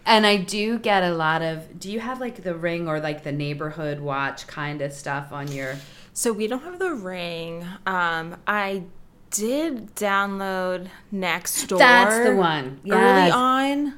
and 0.05 0.25
I 0.25 0.37
do 0.37 0.79
get 0.79 1.03
a 1.03 1.13
lot 1.13 1.41
of, 1.41 1.79
do 1.79 1.91
you 1.91 1.99
have 1.99 2.19
like 2.19 2.43
the 2.43 2.55
ring 2.55 2.87
or 2.87 2.99
like 2.99 3.23
the 3.23 3.31
neighborhood 3.31 3.99
watch 3.99 4.47
kind 4.47 4.81
of 4.81 4.91
stuff 4.91 5.31
on 5.31 5.51
your 5.51 5.75
So 6.15 6.31
we 6.31 6.47
don't 6.47 6.63
have 6.63 6.79
the 6.79 6.93
ring. 6.93 7.67
Um, 7.85 8.37
I 8.47 8.83
did 9.31 9.93
download 9.95 10.87
Nextdoor. 11.13 11.77
That's 11.77 12.25
the 12.25 12.35
one. 12.35 12.79
Early 12.89 13.31
on, 13.31 13.95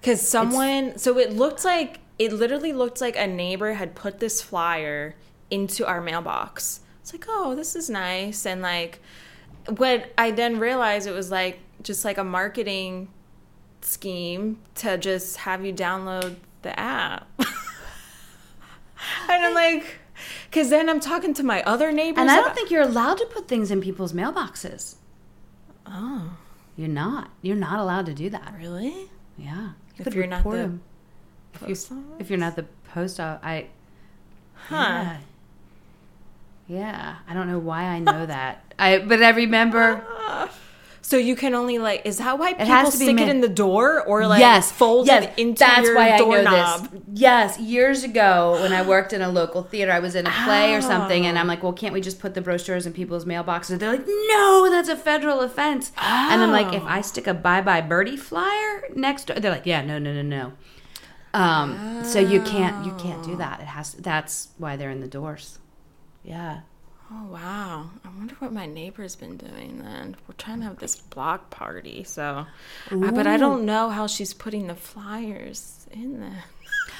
because 0.00 0.28
someone. 0.28 0.98
So 0.98 1.16
it 1.16 1.32
looked 1.32 1.64
like 1.64 2.00
it 2.18 2.32
literally 2.32 2.72
looked 2.72 3.00
like 3.00 3.16
a 3.16 3.28
neighbor 3.28 3.74
had 3.74 3.94
put 3.94 4.18
this 4.18 4.42
flyer 4.42 5.14
into 5.48 5.86
our 5.86 6.00
mailbox. 6.00 6.80
It's 7.00 7.12
like, 7.12 7.24
oh, 7.28 7.54
this 7.54 7.74
is 7.76 7.88
nice, 7.90 8.44
and 8.46 8.60
like, 8.62 9.00
what 9.76 10.12
I 10.18 10.30
then 10.30 10.58
realized 10.58 11.06
it 11.06 11.12
was 11.12 11.30
like 11.30 11.58
just 11.82 12.04
like 12.04 12.18
a 12.18 12.24
marketing 12.24 13.08
scheme 13.82 14.58
to 14.76 14.98
just 14.98 15.38
have 15.38 15.64
you 15.64 15.72
download 15.72 16.36
the 16.62 16.78
app. 16.78 17.26
and 17.38 17.48
I'm 19.28 19.54
like, 19.54 19.84
because 20.50 20.68
then 20.70 20.88
I'm 20.88 21.00
talking 21.00 21.32
to 21.34 21.42
my 21.42 21.62
other 21.62 21.92
neighbors. 21.92 22.20
And 22.20 22.30
I 22.30 22.36
don't 22.36 22.44
about- 22.46 22.56
think 22.56 22.70
you're 22.70 22.82
allowed 22.82 23.18
to 23.18 23.26
put 23.26 23.48
things 23.48 23.70
in 23.70 23.80
people's 23.80 24.12
mailboxes. 24.12 24.96
Oh, 25.86 26.36
You're 26.76 26.88
not. 26.88 27.30
You're 27.42 27.56
not 27.56 27.78
allowed 27.80 28.06
to 28.06 28.14
do 28.14 28.30
that. 28.30 28.54
really? 28.58 29.10
Yeah. 29.38 29.70
You 29.96 30.04
If 30.06 30.14
you're 30.14 30.26
not 30.26 30.44
the 30.44 30.78
if, 31.54 31.60
you, 31.62 31.66
post 31.68 31.92
if 32.18 32.30
you're 32.30 32.38
not 32.38 32.56
the 32.56 32.64
post 32.92 33.18
office, 33.18 33.40
I. 33.44 33.66
Huh. 34.54 34.76
Yeah. 34.76 35.16
Yeah. 36.70 37.16
I 37.28 37.34
don't 37.34 37.48
know 37.48 37.58
why 37.58 37.82
I 37.84 37.98
know 37.98 38.26
that. 38.26 38.62
I 38.78 38.98
but 38.98 39.22
I 39.22 39.30
remember. 39.30 40.06
So 41.02 41.16
you 41.16 41.34
can 41.34 41.56
only 41.56 41.78
like 41.78 42.02
is 42.04 42.18
that 42.18 42.38
why 42.38 42.52
people 42.54 42.90
stick 42.92 43.18
it 43.18 43.28
in 43.28 43.40
the 43.40 43.48
door 43.48 44.00
or 44.06 44.28
like 44.28 44.38
yes, 44.38 44.70
fold 44.70 45.08
yes, 45.08 45.24
it 45.24 45.32
into 45.42 45.58
that's 45.58 45.84
your 45.84 45.96
why 45.96 46.16
doorknob? 46.16 46.54
I 46.54 46.82
know 46.84 46.88
this. 46.92 47.00
Yes, 47.14 47.58
years 47.58 48.04
ago 48.04 48.58
when 48.62 48.72
I 48.72 48.82
worked 48.86 49.12
in 49.12 49.20
a 49.20 49.28
local 49.28 49.64
theater, 49.64 49.90
I 49.90 49.98
was 49.98 50.14
in 50.14 50.24
a 50.28 50.30
play 50.44 50.72
or 50.72 50.80
something, 50.80 51.24
Oh. 51.24 51.28
and 51.28 51.36
I'm 51.36 51.48
like, 51.48 51.64
"Well, 51.64 51.72
can't 51.72 51.92
we 51.92 52.00
just 52.00 52.20
put 52.20 52.34
the 52.34 52.40
brochures 52.40 52.86
in 52.86 52.92
people's 52.92 53.24
mailboxes?" 53.24 53.80
They're 53.80 53.90
like, 53.90 54.06
"No, 54.06 54.68
that's 54.70 54.88
a 54.88 54.94
federal 54.94 55.40
offense." 55.40 55.90
And 56.00 56.40
I'm 56.42 56.52
like, 56.52 56.72
"If 56.72 56.84
I 56.84 57.00
stick 57.00 57.26
a 57.26 57.34
Bye 57.34 57.62
Bye 57.62 57.80
Birdie 57.80 58.16
flyer 58.16 58.84
next 58.94 59.26
door," 59.26 59.40
they're 59.40 59.50
like, 59.50 59.66
"Yeah, 59.66 59.82
no, 59.82 59.98
no, 59.98 60.12
no, 60.12 60.22
no." 60.22 60.52
Um, 61.34 62.02
so 62.04 62.20
you 62.20 62.40
can't 62.42 62.86
you 62.86 62.92
can't 63.00 63.24
do 63.24 63.34
that. 63.36 63.58
It 63.60 63.66
has 63.66 63.94
that's 63.94 64.50
why 64.58 64.76
they're 64.76 64.90
in 64.90 65.00
the 65.00 65.08
doors. 65.08 65.58
Yeah. 66.24 66.60
Oh 67.12 67.26
wow! 67.32 67.90
I 68.04 68.08
wonder 68.16 68.36
what 68.38 68.52
my 68.52 68.66
neighbor's 68.66 69.16
been 69.16 69.36
doing. 69.36 69.80
Then 69.82 70.16
we're 70.28 70.34
trying 70.38 70.58
to 70.60 70.64
have 70.66 70.78
this 70.78 70.94
block 70.94 71.50
party, 71.50 72.04
so 72.04 72.46
uh, 72.90 73.10
but 73.10 73.26
I 73.26 73.36
don't 73.36 73.64
know 73.64 73.90
how 73.90 74.06
she's 74.06 74.32
putting 74.32 74.68
the 74.68 74.76
flyers 74.76 75.86
in 75.90 76.20
there. 76.20 76.44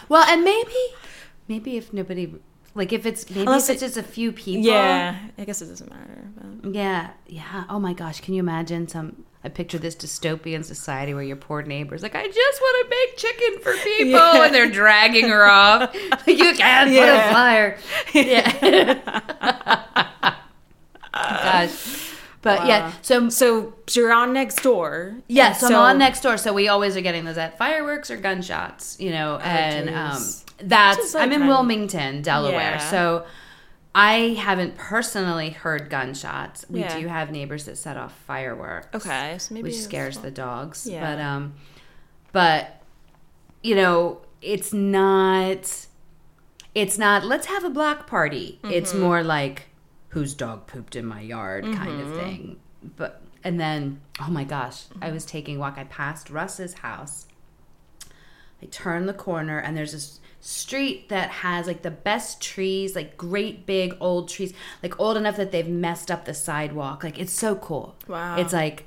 Well, 0.09 0.25
and 0.29 0.43
maybe 0.43 0.75
maybe 1.47 1.77
if 1.77 1.93
nobody 1.93 2.35
like 2.75 2.93
if 2.93 3.07
it's 3.07 3.29
maybe 3.31 3.43
Unless 3.43 3.69
if 3.69 3.75
it's 3.75 3.83
it- 3.83 3.87
just 3.87 3.97
a 3.99 4.03
few 4.03 4.33
people. 4.33 4.65
Yeah, 4.65 5.17
I 5.39 5.45
guess 5.45 5.63
it 5.63 5.67
doesn't 5.67 5.89
matter. 5.91 6.29
But 6.63 6.75
Yeah, 6.75 7.11
yeah. 7.29 7.65
Oh 7.69 7.79
my 7.79 7.93
gosh, 7.93 8.21
can 8.21 8.35
you 8.35 8.41
imagine 8.41 8.89
some? 8.89 9.25
I 9.43 9.49
picture 9.49 9.79
this 9.79 9.97
dystopian 9.97 10.63
society 10.65 11.15
where 11.15 11.23
your 11.23 11.37
poor 11.37 11.63
neighbor's 11.63 12.03
like, 12.03 12.15
I 12.15 12.27
just 12.27 12.61
want 12.61 12.85
to 12.85 12.91
make 12.97 13.17
chicken 13.17 13.59
for 13.63 13.73
people, 13.85 14.11
Yeah. 14.11 14.45
and 14.45 14.55
they're 14.55 14.71
dragging 14.71 15.29
her 15.29 15.47
off. 15.47 15.95
you 16.27 16.53
can't 16.55 16.91
put 16.91 17.09
a 17.09 17.33
fire. 17.33 17.79
Yeah. 18.13 20.27
gosh, 21.13 22.13
but 22.43 22.67
yeah. 22.67 22.93
So 23.03 23.29
so 23.29 23.75
you're 23.93 24.13
on 24.13 24.33
Nextdoor. 24.35 25.23
yeah, 25.29 25.49
and 25.49 25.57
so, 25.57 25.67
I'm 25.69 25.75
on 25.75 25.99
next 25.99 26.23
door. 26.23 26.37
So 26.37 26.53
we 26.53 26.69
always 26.69 26.97
are 26.97 27.01
getting 27.01 27.25
those 27.25 27.39
at 27.39 27.59
fireworks 27.59 28.11
or 28.11 28.17
gunshots, 28.17 28.99
you 29.01 29.11
know, 29.11 29.39
and 29.39 29.89
um, 29.91 30.23
that's 30.63 31.15
like, 31.15 31.23
I'm 31.23 31.33
in 31.33 31.41
kind 31.41 31.43
of- 31.43 31.49
Wilmington, 31.49 32.23
Delaware. 32.23 32.61
Yeah. 32.61 32.91
So 32.91 33.27
I 33.95 34.35
haven't 34.39 34.77
personally 34.77 35.51
heard 35.51 35.91
gunshots. 35.91 36.65
We 36.71 36.81
Yeah. 36.81 36.99
do 37.01 37.09
have 37.09 37.31
neighbors 37.33 37.65
that 37.65 37.77
set 37.77 37.97
off 37.97 38.17
fireworks. 38.27 38.95
Okay, 38.95 39.37
so 39.39 39.53
maybe 39.55 39.71
which 39.71 39.81
scares 39.81 40.19
the 40.19 40.31
dogs. 40.31 40.87
Yeah. 40.87 41.01
But 41.17 41.21
um, 41.23 41.55
but 42.33 42.83
you 43.63 43.75
know, 43.75 44.21
it's 44.41 44.73
not. 44.73 45.87
It's 46.75 46.99
not. 46.99 47.25
Let's 47.25 47.47
have 47.49 47.65
a 47.65 47.71
block 47.71 48.07
party. 48.07 48.61
It's 48.65 48.93
Mm-hmm. 48.93 49.01
more 49.03 49.23
like 49.25 49.67
whose 50.11 50.35
dog 50.35 50.67
pooped 50.69 50.95
in 50.97 51.05
my 51.07 51.21
yard 51.21 51.65
kind 51.65 51.91
Mm-hmm. 52.01 52.13
of 52.13 52.19
thing. 52.19 52.61
But 52.97 53.23
and 53.43 53.59
then 53.59 54.01
oh 54.21 54.31
my 54.31 54.45
gosh, 54.45 54.85
I 55.03 55.11
was 55.11 55.25
taking 55.25 55.57
a 55.57 55.59
walk. 55.59 55.75
I 55.79 55.85
passed 55.85 56.31
Russ's 56.31 56.75
house. 56.75 57.27
I 58.63 58.67
turn 58.67 59.07
the 59.07 59.15
corner 59.15 59.59
and 59.59 59.77
there's 59.77 59.93
this 59.93 60.21
street 60.41 61.09
that 61.11 61.31
has 61.31 61.67
like 61.67 61.83
the 61.83 61.91
best 61.91 62.41
trees, 62.41 62.97
like 62.97 63.17
great 63.17 63.67
big 63.67 63.97
old 64.01 64.29
trees, 64.29 64.53
like 64.83 64.99
old 64.99 65.17
enough 65.17 65.37
that 65.37 65.53
they've 65.53 65.69
messed 65.69 66.11
up 66.11 66.25
the 66.25 66.35
sidewalk. 66.35 67.05
Like 67.05 67.19
it's 67.19 67.33
so 67.33 67.55
cool. 67.57 67.95
Wow. 68.09 68.37
It's 68.39 68.53
like 68.53 68.85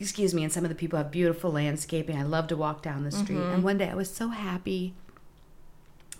excuse 0.00 0.32
me, 0.32 0.44
and 0.44 0.52
some 0.52 0.64
of 0.64 0.68
the 0.68 0.74
people 0.74 0.96
have 0.96 1.10
beautiful 1.10 1.50
landscaping. 1.50 2.16
I 2.16 2.22
love 2.22 2.46
to 2.48 2.56
walk 2.56 2.82
down 2.82 3.04
the 3.04 3.10
street. 3.10 3.38
Mm-hmm. 3.38 3.54
And 3.54 3.64
one 3.64 3.78
day 3.78 3.90
I 3.90 3.94
was 3.94 4.10
so 4.10 4.28
happy 4.28 4.94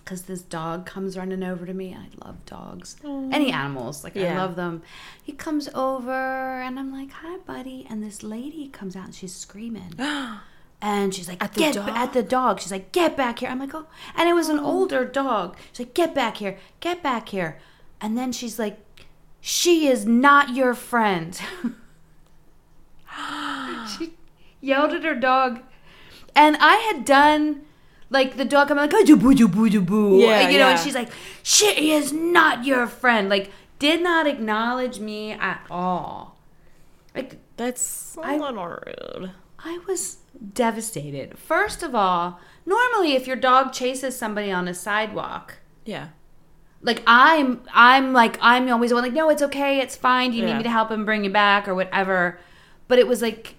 because 0.05 0.23
this 0.23 0.43
dog 0.43 0.85
comes 0.85 1.17
running 1.17 1.43
over 1.43 1.65
to 1.65 1.75
me. 1.75 1.95
I 1.95 2.09
love 2.25 2.45
dogs. 2.45 2.97
Any 3.05 3.53
animals, 3.53 4.05
like 4.05 4.17
I 4.17 4.37
love 4.37 4.57
them. 4.57 4.83
He 5.23 5.33
comes 5.33 5.69
over 5.75 6.61
and 6.61 6.79
I'm 6.79 6.93
like, 6.93 7.13
"Hi, 7.13 7.39
buddy." 7.39 7.87
And 7.89 8.03
this 8.03 8.23
lady 8.23 8.69
comes 8.69 8.97
out 8.97 9.07
and 9.07 9.15
she's 9.15 9.35
screaming. 9.35 9.95
And 10.81 11.13
she's 11.15 11.29
like, 11.29 11.43
At 11.43 11.55
the 11.55 11.61
get 11.61 11.75
dog? 11.75 11.89
at 11.89 12.13
the 12.13 12.23
dog. 12.23 12.61
She's 12.61 12.71
like, 12.71 12.93
get 12.93 13.17
back 13.17 13.41
here. 13.41 13.49
I'm 13.49 13.59
like, 13.59 13.75
oh, 13.75 13.87
and 14.17 14.29
it 14.29 14.35
was 14.35 14.49
an 14.49 14.61
oh. 14.61 14.65
older 14.65 15.05
dog. 15.05 15.57
She's 15.73 15.87
like, 15.87 15.95
get 15.95 16.15
back 16.15 16.37
here, 16.37 16.57
get 16.81 17.03
back 17.03 17.31
here. 17.31 17.59
And 18.01 18.17
then 18.17 18.31
she's 18.31 18.59
like, 18.59 18.79
she 19.41 19.89
is 19.89 20.07
not 20.07 20.55
your 20.55 20.75
friend. 20.75 21.41
she 23.99 24.15
yelled 24.61 24.93
at 24.93 25.05
her 25.05 25.15
dog, 25.15 25.61
and 26.35 26.57
I 26.61 26.77
had 26.77 27.05
done 27.05 27.63
like 28.11 28.37
the 28.37 28.45
dog. 28.45 28.71
I'm 28.71 28.77
like, 28.77 28.93
oh, 28.95 29.05
boo, 29.05 29.35
boo, 29.35 29.49
boo, 29.49 29.81
boo, 29.81 30.19
Yeah, 30.19 30.49
you 30.49 30.59
know. 30.59 30.69
And 30.69 30.79
she's 30.81 30.95
like, 30.95 31.11
she 31.43 31.93
is 31.93 32.13
not 32.13 32.65
your 32.65 32.87
friend. 32.87 33.29
Like, 33.29 33.51
did 33.79 34.03
not 34.03 34.27
acknowledge 34.27 34.99
me 35.01 35.33
at 35.33 35.65
all. 35.71 36.39
Like, 37.15 37.39
That's 37.57 38.17
a 38.17 38.27
I- 38.27 38.37
little 38.37 38.67
rude. 38.67 39.33
I 39.59 39.81
was 39.89 40.18
devastated. 40.55 41.39
First 41.39 41.83
of 41.83 41.95
all, 41.95 42.41
normally 42.67 43.15
if 43.15 43.27
your 43.27 43.37
dog 43.37 43.73
chases 43.73 44.17
somebody 44.19 44.51
on 44.51 44.69
a 44.69 44.75
sidewalk, 44.75 45.59
Yeah. 45.85 46.09
like 46.83 47.03
I'm 47.07 47.63
I'm 47.73 48.13
like 48.13 48.39
I'm 48.41 48.69
always 48.71 48.91
the 48.91 48.95
one 48.97 49.05
like, 49.05 49.13
no, 49.13 49.31
it's 49.31 49.43
okay, 49.43 49.81
it's 49.81 49.97
fine. 49.97 50.31
Do 50.31 50.37
you 50.37 50.43
Yeah. 50.45 50.53
need 50.53 50.59
me 50.59 50.63
to 50.65 50.71
help 50.71 50.91
him 50.91 51.05
bring 51.05 51.25
you 51.25 51.31
back 51.31 51.67
or 51.69 51.75
whatever? 51.75 52.39
But 52.87 52.99
it 52.99 53.07
was 53.09 53.23
like 53.23 53.55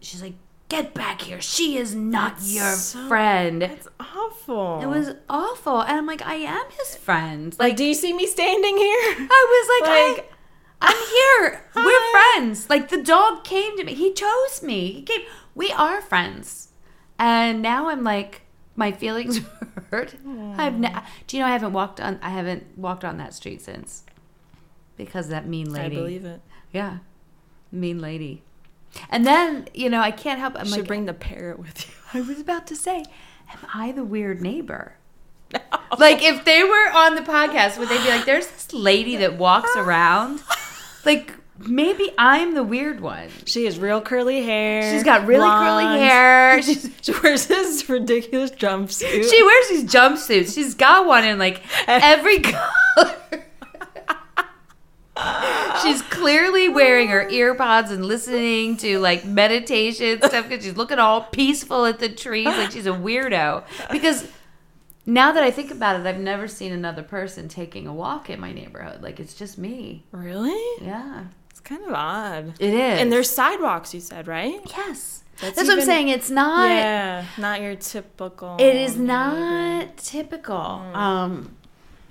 she's 0.00 0.22
like, 0.22 0.34
Get 0.70 0.94
back 0.94 1.20
here. 1.20 1.42
She 1.42 1.76
is 1.76 1.94
not 1.94 2.36
That's 2.36 2.54
your 2.54 2.72
so- 2.72 3.06
friend. 3.06 3.62
It's 3.62 3.86
awful. 4.00 4.80
It 4.82 4.86
was 4.86 5.14
awful. 5.28 5.82
And 5.82 5.92
I'm 5.98 6.06
like, 6.06 6.22
I 6.24 6.36
am 6.36 6.64
his 6.78 6.96
friend. 6.96 7.52
like, 7.58 7.68
Like 7.70 7.76
do 7.76 7.84
you 7.84 7.92
see 7.94 8.12
me 8.14 8.26
standing 8.26 8.76
here? 8.76 8.98
I 9.30 9.46
was 9.54 9.82
like, 9.82 9.90
I, 9.92 10.12
Like- 10.14 10.32
I'm 10.86 11.06
here. 11.42 11.62
We're 11.74 12.10
friends. 12.12 12.68
Like 12.70 12.88
the 12.88 13.02
dog 13.02 13.44
came 13.44 13.76
to 13.76 13.84
me. 13.84 13.94
He 13.94 14.12
chose 14.12 14.62
me. 14.62 14.92
He 14.92 15.02
came. 15.02 15.20
We 15.54 15.70
are 15.72 16.00
friends. 16.00 16.68
And 17.18 17.62
now 17.62 17.88
I'm 17.88 18.02
like, 18.02 18.42
my 18.76 18.92
feelings 18.92 19.40
hurt. 19.90 20.14
I've. 20.56 20.78
Ne- 20.78 20.94
Do 21.26 21.36
you 21.36 21.42
know 21.42 21.48
I 21.48 21.52
haven't 21.52 21.72
walked 21.72 22.00
on? 22.00 22.18
I 22.22 22.30
haven't 22.30 22.76
walked 22.76 23.04
on 23.04 23.18
that 23.18 23.34
street 23.34 23.62
since 23.62 24.04
because 24.96 25.28
that 25.28 25.46
mean 25.46 25.72
lady. 25.72 25.96
I 25.96 25.98
believe 26.00 26.24
it. 26.24 26.40
Yeah, 26.72 26.98
mean 27.70 28.00
lady. 28.00 28.42
And 29.10 29.26
then 29.26 29.68
you 29.74 29.88
know 29.90 30.00
I 30.00 30.10
can't 30.10 30.38
help. 30.40 30.54
I'm 30.56 30.64
You 30.66 30.70
should 30.72 30.78
like, 30.80 30.88
bring 30.88 31.04
the 31.06 31.14
parrot 31.14 31.58
with 31.58 31.86
you. 31.88 31.94
I 32.12 32.20
was 32.22 32.40
about 32.40 32.66
to 32.68 32.76
say, 32.76 33.04
am 33.52 33.58
I 33.72 33.92
the 33.92 34.04
weird 34.04 34.40
neighbor? 34.42 34.96
Like 35.96 36.24
if 36.24 36.44
they 36.44 36.64
were 36.64 36.90
on 36.92 37.14
the 37.14 37.20
podcast, 37.22 37.78
would 37.78 37.88
they 37.88 38.02
be 38.02 38.08
like, 38.08 38.24
"There's 38.24 38.48
this 38.48 38.72
lady 38.72 39.14
that 39.18 39.38
walks 39.38 39.70
around"? 39.76 40.40
Like 41.04 41.32
maybe 41.58 42.10
I'm 42.18 42.54
the 42.54 42.62
weird 42.64 43.00
one. 43.00 43.28
She 43.46 43.64
has 43.66 43.78
real 43.78 44.00
curly 44.00 44.42
hair. 44.42 44.92
She's 44.92 45.04
got 45.04 45.26
really 45.26 45.48
curly 45.48 45.84
hair. 45.98 46.62
She's, 46.62 46.90
She 47.02 47.12
wears 47.22 47.46
this 47.46 47.88
ridiculous 47.88 48.50
jumpsuit. 48.50 49.30
she 49.30 49.42
wears 49.42 49.68
these 49.68 49.84
jumpsuits. 49.84 50.54
She's 50.54 50.74
got 50.74 51.06
one 51.06 51.24
in 51.24 51.38
like 51.38 51.62
every 51.86 52.40
color. 52.40 53.14
She's 55.82 56.02
clearly 56.02 56.68
wearing 56.68 57.08
her 57.08 57.28
earpods 57.30 57.90
and 57.90 58.04
listening 58.04 58.76
to 58.78 58.98
like 58.98 59.24
meditation 59.24 60.18
stuff 60.18 60.48
because 60.48 60.64
she's 60.64 60.76
looking 60.76 60.98
all 60.98 61.22
peaceful 61.22 61.84
at 61.86 61.98
the 62.00 62.08
trees 62.08 62.46
like 62.46 62.72
she's 62.72 62.86
a 62.86 62.90
weirdo. 62.90 63.62
Because 63.92 64.26
now 65.06 65.32
that 65.32 65.42
I 65.42 65.50
think 65.50 65.70
about 65.70 66.00
it, 66.00 66.06
I've 66.06 66.18
never 66.20 66.48
seen 66.48 66.72
another 66.72 67.02
person 67.02 67.48
taking 67.48 67.86
a 67.86 67.92
walk 67.94 68.30
in 68.30 68.40
my 68.40 68.52
neighborhood. 68.52 69.02
Like 69.02 69.20
it's 69.20 69.34
just 69.34 69.58
me. 69.58 70.04
really? 70.12 70.58
Yeah, 70.84 71.24
It's 71.50 71.60
kind 71.60 71.84
of 71.84 71.92
odd. 71.92 72.54
it 72.58 72.72
is. 72.74 73.00
And 73.00 73.12
there's 73.12 73.28
sidewalks, 73.30 73.92
you 73.94 74.00
said, 74.00 74.26
right? 74.28 74.60
yes, 74.76 75.22
That's 75.40 75.56
that's, 75.56 75.68
what 75.68 75.78
I'm 75.78 75.84
saying. 75.84 76.08
It's 76.08 76.30
not. 76.30 76.68
yeah, 76.68 77.26
not 77.38 77.60
your 77.60 77.74
typical. 77.76 78.56
It 78.58 78.76
is 78.76 78.96
not 78.96 79.96
typical. 79.98 80.56
Um, 80.56 81.56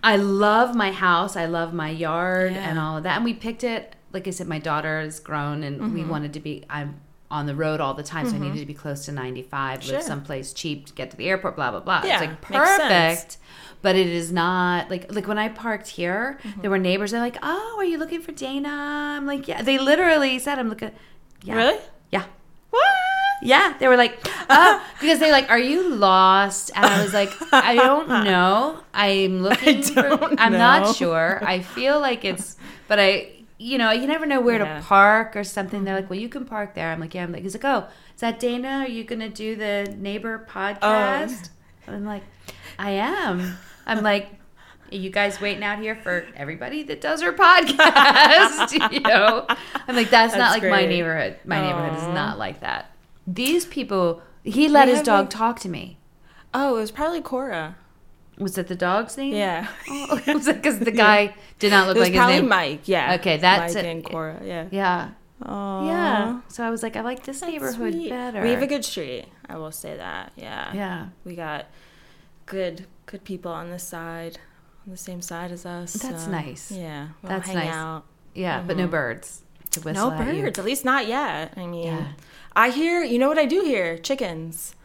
I 0.04 0.18
love 0.18 0.76
my 0.76 0.92
house. 0.92 1.36
I 1.38 1.46
love 1.46 1.74
my 1.74 1.90
yard 1.90 2.52
Yeah. 2.54 2.70
and 2.70 2.78
all 2.78 2.98
of 2.98 3.04
that. 3.04 3.16
And 3.18 3.26
we 3.26 3.34
picked 3.34 3.64
it. 3.64 3.96
Like 4.12 4.28
I 4.28 4.32
said, 4.32 4.48
my 4.48 4.60
daughter 4.60 5.00
is 5.00 5.20
grown, 5.20 5.64
and 5.64 5.80
Mm-hmm. 5.80 5.94
we 5.94 6.04
wanted 6.04 6.34
to 6.34 6.40
be. 6.40 6.64
I'm 6.70 7.00
on 7.34 7.46
the 7.48 7.56
road 7.56 7.82
all 7.82 7.94
the 7.94 8.04
time, 8.04 8.30
so 8.30 8.36
I 8.36 8.40
needed 8.40 8.60
to 8.60 8.66
be 8.66 8.74
close 8.74 9.06
to 9.06 9.12
95, 9.12 9.84
Sure. 9.84 9.96
live 9.96 10.04
someplace 10.04 10.54
cheap 10.54 10.86
to 10.88 10.94
get 10.94 11.12
to 11.12 11.18
the 11.18 11.28
airport. 11.28 11.56
Blah 11.58 11.72
blah 11.72 11.80
blah. 11.82 12.02
Yeah, 12.06 12.14
it's 12.14 12.22
like 12.22 12.42
perfect. 12.42 13.38
But 13.82 13.96
it 13.98 14.08
is 14.08 14.32
not 14.32 14.90
like 14.90 15.12
like 15.14 15.28
when 15.28 15.38
I 15.38 15.50
parked 15.50 15.88
here, 15.90 16.40
Mm-hmm. 16.44 16.62
there 16.62 16.70
were 16.72 16.78
neighbors. 16.80 17.12
They're 17.12 17.20
like, 17.20 17.38
"Oh, 17.44 17.76
are 17.78 17.84
you 17.84 17.98
looking 17.98 18.22
for 18.22 18.32
Dana?" 18.32 18.70
I'm 19.18 19.26
like, 19.26 19.48
"Yeah." 19.48 19.62
They 19.62 19.78
literally 19.78 20.40
said, 20.40 20.58
"I'm 20.60 20.70
looking." 20.70 20.92
Yeah. 21.44 21.56
Really? 21.56 21.80
Yeah. 22.12 22.24
What? 22.70 22.84
Yeah, 23.42 23.76
they 23.78 23.90
were 23.90 23.98
like, 23.98 24.18
oh, 24.50 24.82
because 25.02 25.20
they 25.20 25.30
like, 25.30 25.50
are 25.50 25.60
you 25.60 25.90
lost? 25.90 26.72
And 26.74 26.86
I 26.86 27.04
was 27.04 27.14
like, 27.14 27.30
I 27.52 27.76
don't 27.76 28.08
know. 28.32 28.80
I'm 28.94 29.42
looking. 29.42 29.84
for, 29.84 30.02
don't 30.02 30.40
I'm 30.40 30.54
know. 30.54 30.58
not 30.60 30.96
sure. 30.96 31.42
I 31.46 31.60
feel 31.60 32.00
like 32.00 32.24
it's, 32.24 32.56
but 32.88 33.00
I, 33.02 33.32
you 33.58 33.78
know, 33.78 33.92
you 33.92 34.08
never 34.08 34.26
know 34.26 34.42
where 34.42 34.60
Yeah. 34.60 34.80
to 34.80 34.84
park 34.86 35.36
or 35.36 35.44
something. 35.44 35.84
They're 35.84 35.96
like, 35.96 36.10
well, 36.10 36.20
you 36.20 36.30
can 36.30 36.46
park 36.46 36.74
there. 36.76 36.92
I'm 36.92 37.00
like, 37.00 37.14
yeah. 37.14 37.24
I'm 37.24 37.32
like, 37.32 37.44
he's 37.44 37.54
like, 37.56 37.66
oh, 37.66 37.88
is 38.16 38.22
that 38.22 38.40
Dana? 38.40 38.86
Are 38.86 38.88
you 38.88 39.04
gonna 39.04 39.30
do 39.30 39.56
the 39.56 39.96
neighbor 39.98 40.46
podcast? 40.50 41.50
Oh. 41.88 41.94
I'm 41.94 42.06
like, 42.06 42.24
I 42.80 42.92
am. 42.92 43.58
I'm 43.86 44.02
like. 44.04 44.40
Are 44.92 44.96
you 44.96 45.10
guys 45.10 45.42
waiting 45.42 45.64
out 45.64 45.80
here 45.80 45.96
for 45.96 46.28
everybody 46.36 46.84
that 46.84 47.02
does 47.02 47.24
her 47.24 47.34
podcast? 47.88 48.72
you 48.94 49.00
know, 49.00 49.44
I'm 49.88 49.96
like, 49.96 50.12
that's, 50.12 50.34
not 50.36 50.52
That's 50.52 50.62
like 50.64 50.70
my 50.72 50.86
neighborhood. 50.86 51.38
My 51.46 51.62
neighborhood 51.62 51.98
is 51.98 52.08
not 52.14 52.38
like 52.38 52.60
that. 52.60 52.92
These 53.26 53.66
people, 53.66 54.22
he 54.44 54.68
let 54.70 54.88
We 54.88 54.94
his 54.94 55.02
dog 55.02 55.22
like- 55.26 55.30
talk 55.32 55.60
to 55.62 55.70
me. 55.70 55.98
Oh, 56.54 56.76
it 56.78 56.82
was 56.82 56.92
probably 56.92 57.22
Cora. 57.22 57.76
Was 58.38 58.58
it 58.58 58.68
the 58.68 58.76
dog's 58.76 59.16
name? 59.18 59.34
Yeah. 59.36 59.68
Oh, 59.90 60.20
was 60.34 60.48
it 60.48 60.56
because 60.58 60.80
the 60.80 60.92
guy 61.06 61.36
did 61.60 61.72
not 61.72 61.88
look 61.88 61.98
It 61.98 62.00
was 62.00 62.10
like 62.10 62.14
his 62.20 62.42
name? 62.42 62.48
Mike. 62.50 62.88
Yeah. 62.88 63.16
Okay, 63.16 63.38
that's 63.38 63.76
Mike 63.76 63.84
it. 63.84 63.88
and 63.88 64.04
Cora. 64.04 64.42
Yeah. 64.44 64.68
Yeah. 64.72 65.10
Oh. 65.46 65.86
Yeah. 65.86 66.42
So 66.48 66.64
I 66.64 66.70
was 66.70 66.82
like, 66.84 66.96
I 66.96 67.02
like 67.02 67.24
this 67.24 67.42
neighborhood 67.42 67.94
better. 68.10 68.42
We 68.42 68.50
have 68.52 68.62
a 68.64 68.68
good 68.68 68.84
street. 68.86 69.26
I 69.48 69.58
will 69.58 69.72
say 69.72 69.98
that. 69.98 70.32
Yeah. 70.36 70.74
Yeah. 70.74 71.08
We 71.26 71.36
got 71.36 71.68
good 72.46 72.88
good 73.06 73.24
people 73.24 73.52
on 73.52 73.70
this 73.70 73.84
side, 73.84 74.40
on 74.86 74.92
the 74.92 74.98
same 74.98 75.22
side 75.22 75.52
as 75.52 75.66
us. 75.66 75.94
That's 75.94 76.26
so, 76.26 76.32
nice. 76.32 76.72
Yeah. 76.72 77.10
We'll 77.22 77.30
That's 77.30 77.54
nice. 77.54 77.70
out. 77.74 78.06
Yeah, 78.34 78.64
but 78.66 78.78
no 78.78 78.88
birds 78.88 79.44
to 79.72 79.82
whistle 79.82 80.10
Mm-hmm. 80.10 80.20
No 80.24 80.30
at 80.30 80.36
you. 80.36 80.42
birds. 80.44 80.58
At 80.60 80.66
least 80.66 80.86
not 80.86 81.08
yet. 81.08 81.54
I 81.56 81.68
mean, 81.68 81.84
Yeah. 81.88 82.08
I 82.56 82.70
hear. 82.72 83.04
You 83.04 83.20
know 83.20 83.28
what 83.28 83.38
I 83.38 83.46
do 83.46 83.62
hear? 83.62 83.98
Chickens. 83.98 84.76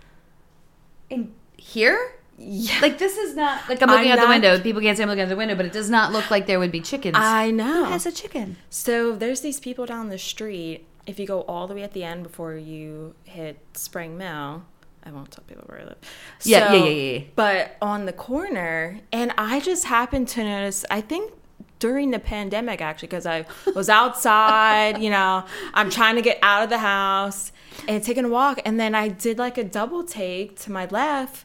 In 1.08 1.32
here? 1.56 2.16
Yeah. 2.38 2.78
Like 2.80 2.98
this 2.98 3.16
is 3.16 3.34
not 3.34 3.68
like 3.68 3.82
I'm 3.82 3.88
looking 3.88 4.12
I'm 4.12 4.18
out 4.18 4.22
the 4.22 4.28
window. 4.28 4.60
People 4.60 4.80
can't 4.80 4.96
say 4.96 5.02
I'm 5.02 5.08
looking 5.08 5.24
out 5.24 5.28
the 5.28 5.36
window, 5.36 5.56
but 5.56 5.66
it 5.66 5.72
does 5.72 5.90
not 5.90 6.12
look 6.12 6.30
like 6.30 6.46
there 6.46 6.60
would 6.60 6.70
be 6.70 6.80
chickens. 6.80 7.16
I 7.18 7.50
know. 7.50 7.64
Who 7.64 7.80
know. 7.80 7.84
has 7.86 8.06
a 8.06 8.12
chicken? 8.12 8.56
So 8.70 9.16
there's 9.16 9.40
these 9.40 9.58
people 9.58 9.86
down 9.86 10.08
the 10.08 10.18
street. 10.18 10.86
If 11.06 11.18
you 11.18 11.26
go 11.26 11.40
all 11.42 11.66
the 11.66 11.74
way 11.74 11.82
at 11.82 11.94
the 11.94 12.04
end 12.04 12.22
before 12.22 12.54
you 12.54 13.14
hit 13.24 13.58
Spring 13.72 14.16
Mill, 14.16 14.62
I 15.04 15.10
won't 15.10 15.32
tell 15.32 15.42
people 15.48 15.64
where 15.66 15.80
I 15.80 15.84
live. 15.84 15.96
Yeah, 16.44 16.68
So- 16.68 16.74
yeah, 16.74 16.84
yeah, 16.84 17.12
yeah. 17.18 17.24
But 17.34 17.76
on 17.82 18.06
the 18.06 18.12
corner, 18.12 19.00
and 19.12 19.32
I 19.36 19.58
just 19.60 19.86
happened 19.86 20.28
to 20.28 20.44
notice. 20.44 20.84
I 20.90 21.00
think 21.00 21.32
during 21.78 22.10
the 22.10 22.18
pandemic, 22.18 22.80
actually, 22.80 23.08
because 23.08 23.26
I 23.26 23.46
was 23.74 23.88
outside. 23.88 25.00
you 25.02 25.10
know, 25.10 25.44
I'm 25.74 25.90
trying 25.90 26.16
to 26.16 26.22
get 26.22 26.38
out 26.42 26.62
of 26.62 26.70
the 26.70 26.78
house 26.78 27.52
and 27.88 28.02
taking 28.02 28.24
a 28.24 28.28
walk, 28.28 28.60
and 28.64 28.78
then 28.78 28.94
I 28.94 29.08
did 29.08 29.38
like 29.38 29.58
a 29.58 29.64
double 29.64 30.04
take 30.04 30.58
to 30.60 30.72
my 30.72 30.86
left 30.86 31.44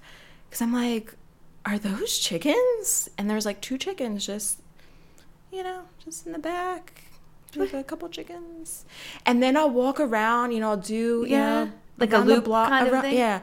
because 0.53 0.61
I'm 0.61 0.71
like, 0.71 1.15
are 1.65 1.79
those 1.79 2.19
chickens? 2.19 3.09
And 3.17 3.27
there's 3.27 3.43
like 3.43 3.59
two 3.59 3.79
chickens 3.79 4.23
just 4.23 4.59
you 5.51 5.63
know, 5.63 5.81
just 6.05 6.27
in 6.27 6.31
the 6.31 6.37
back. 6.39 7.01
Like 7.55 7.73
a 7.73 7.83
couple 7.83 8.07
chickens. 8.09 8.85
And 9.25 9.41
then 9.41 9.57
I'll 9.57 9.69
walk 9.71 9.99
around, 9.99 10.51
you 10.51 10.59
know, 10.59 10.69
I'll 10.71 10.77
do, 10.77 11.25
you 11.25 11.25
Yeah, 11.27 11.63
know, 11.65 11.71
like 11.97 12.13
a 12.13 12.17
loop 12.19 12.45
block- 12.45 12.69
kind 12.69 12.85
of 12.87 12.93
around- 12.93 13.01
thing? 13.03 13.17
Yeah. 13.17 13.41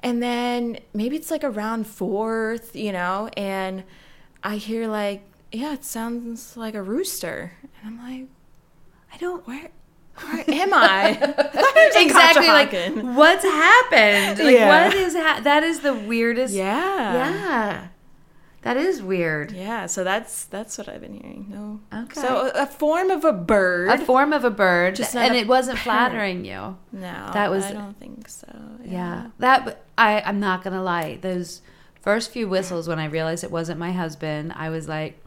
And 0.00 0.20
then 0.22 0.78
maybe 0.94 1.14
it's 1.16 1.30
like 1.30 1.42
around 1.44 1.86
fourth, 1.86 2.74
you 2.74 2.90
know, 2.92 3.28
and 3.36 3.84
I 4.42 4.56
hear 4.56 4.86
like, 4.88 5.22
yeah, 5.52 5.74
it 5.74 5.84
sounds 5.84 6.56
like 6.56 6.74
a 6.74 6.82
rooster. 6.82 7.52
And 7.62 7.96
I'm 8.00 8.10
like, 8.10 8.28
I 9.12 9.16
don't. 9.18 9.46
where 9.46 9.70
am 10.48 10.72
I? 10.74 11.34
Exactly 11.96 12.46
like 12.48 12.72
what's 13.16 13.44
happened 13.44 14.38
like 14.38 14.54
Yeah. 14.54 14.84
what 14.86 14.94
is 14.94 15.14
ha- 15.14 15.40
that 15.42 15.62
is 15.64 15.80
the 15.80 15.94
weirdest 15.94 16.54
yeah. 16.54 17.12
yeah 17.14 17.86
that 18.62 18.76
is 18.76 19.00
weird 19.02 19.52
Yeah, 19.52 19.86
so 19.86 20.04
that's 20.04 20.44
that's 20.44 20.76
what 20.78 20.88
I've 20.88 21.00
been 21.00 21.14
hearing. 21.14 21.46
No. 21.48 21.80
Okay. 22.02 22.20
So 22.20 22.50
a, 22.54 22.62
a 22.62 22.66
form 22.66 23.10
of 23.10 23.24
a 23.24 23.32
bird. 23.32 23.88
a 23.90 24.04
form 24.04 24.32
of 24.32 24.44
a 24.44 24.50
bird 24.50 24.96
Just 24.96 25.14
and 25.16 25.34
it 25.36 25.46
wasn't 25.48 25.78
parrot. 25.78 26.10
flattering 26.10 26.44
you 26.44 26.76
no, 26.92 27.30
that 27.32 27.50
was- 27.50 27.64
I 27.64 27.72
don't 27.72 27.98
think 27.98 28.28
so. 28.28 28.48
yeah 28.84 29.28
that 29.38 29.82
i 29.96 30.20
i'm 30.26 30.40
not 30.40 30.62
gonna 30.64 30.82
lie 30.82 31.18
those 31.22 31.62
first 32.00 32.30
few 32.32 32.48
whistles 32.48 32.86
when 32.88 32.98
i 32.98 33.06
realized 33.06 33.44
it 33.44 33.50
wasn't 33.50 33.78
my 33.78 33.92
husband 33.92 34.52
i 34.56 34.68
was 34.70 34.88
like 34.88 35.18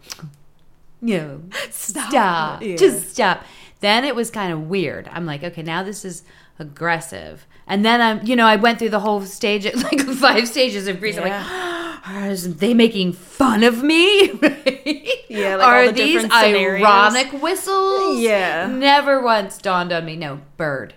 no 1.02 1.42
stop, 1.72 2.12
Yeah. 2.14 2.76
just 2.78 3.12
stop 3.12 3.44
then 3.82 4.04
it 4.06 4.16
was 4.16 4.32
kind 4.32 4.52
of 4.54 4.70
weird. 4.70 5.10
I'm 5.12 5.26
like 5.26 5.44
okay 5.44 5.62
now 5.62 5.84
this 5.84 6.06
is 6.06 6.24
aggressive. 6.58 7.46
And 7.68 7.86
then 7.86 8.02
i'm 8.02 8.26
you 8.26 8.36
know 8.36 8.46
i 8.46 8.56
went 8.56 8.80
through 8.80 8.90
the 8.90 9.00
whole 9.00 9.22
stage 9.22 9.66
like 9.76 10.02
five 10.02 10.48
stages 10.48 10.88
of 10.88 11.00
grief. 11.00 11.18
I'm 11.18 11.24
like 11.30 11.72
are 12.04 12.36
they 12.36 12.74
making 12.74 13.14
fun 13.14 13.64
of 13.64 13.84
me? 13.84 14.32
Yeah, 15.32 15.56
like 15.56 15.66
all 15.66 15.74
are 15.74 15.86
the 15.88 15.94
these 15.94 16.22
different 16.24 16.34
scenarios. 16.34 16.86
ironic 16.86 17.42
whistles? 17.42 18.20
Yeah. 18.20 18.68
never 18.68 19.22
once 19.22 19.58
dawned 19.58 19.94
on 19.94 20.04
me. 20.04 20.18
No 20.18 20.42
bird. 20.58 20.94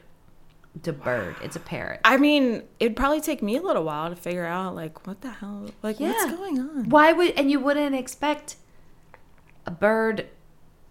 It's 0.75 0.89
a 0.89 0.93
bird. 0.93 1.37
It's 1.41 1.55
a 1.55 1.61
parrot. 1.61 2.01
I 2.05 2.17
mean, 2.17 2.65
it'd 2.81 2.97
probably 2.97 3.21
take 3.21 3.45
me 3.45 3.57
a 3.57 3.63
little 3.63 3.85
while 3.85 4.11
to 4.11 4.17
figure 4.17 4.45
out, 4.45 4.75
like, 4.75 5.07
what 5.07 5.21
the 5.21 5.31
hell, 5.31 5.71
like, 5.83 6.01
what's 6.01 6.25
going 6.33 6.59
on? 6.59 6.89
Why 6.89 7.13
would 7.13 7.31
and 7.39 7.49
you 7.49 7.61
wouldn't 7.61 7.95
expect 7.95 8.57
a 9.67 9.71
bird, 9.71 10.27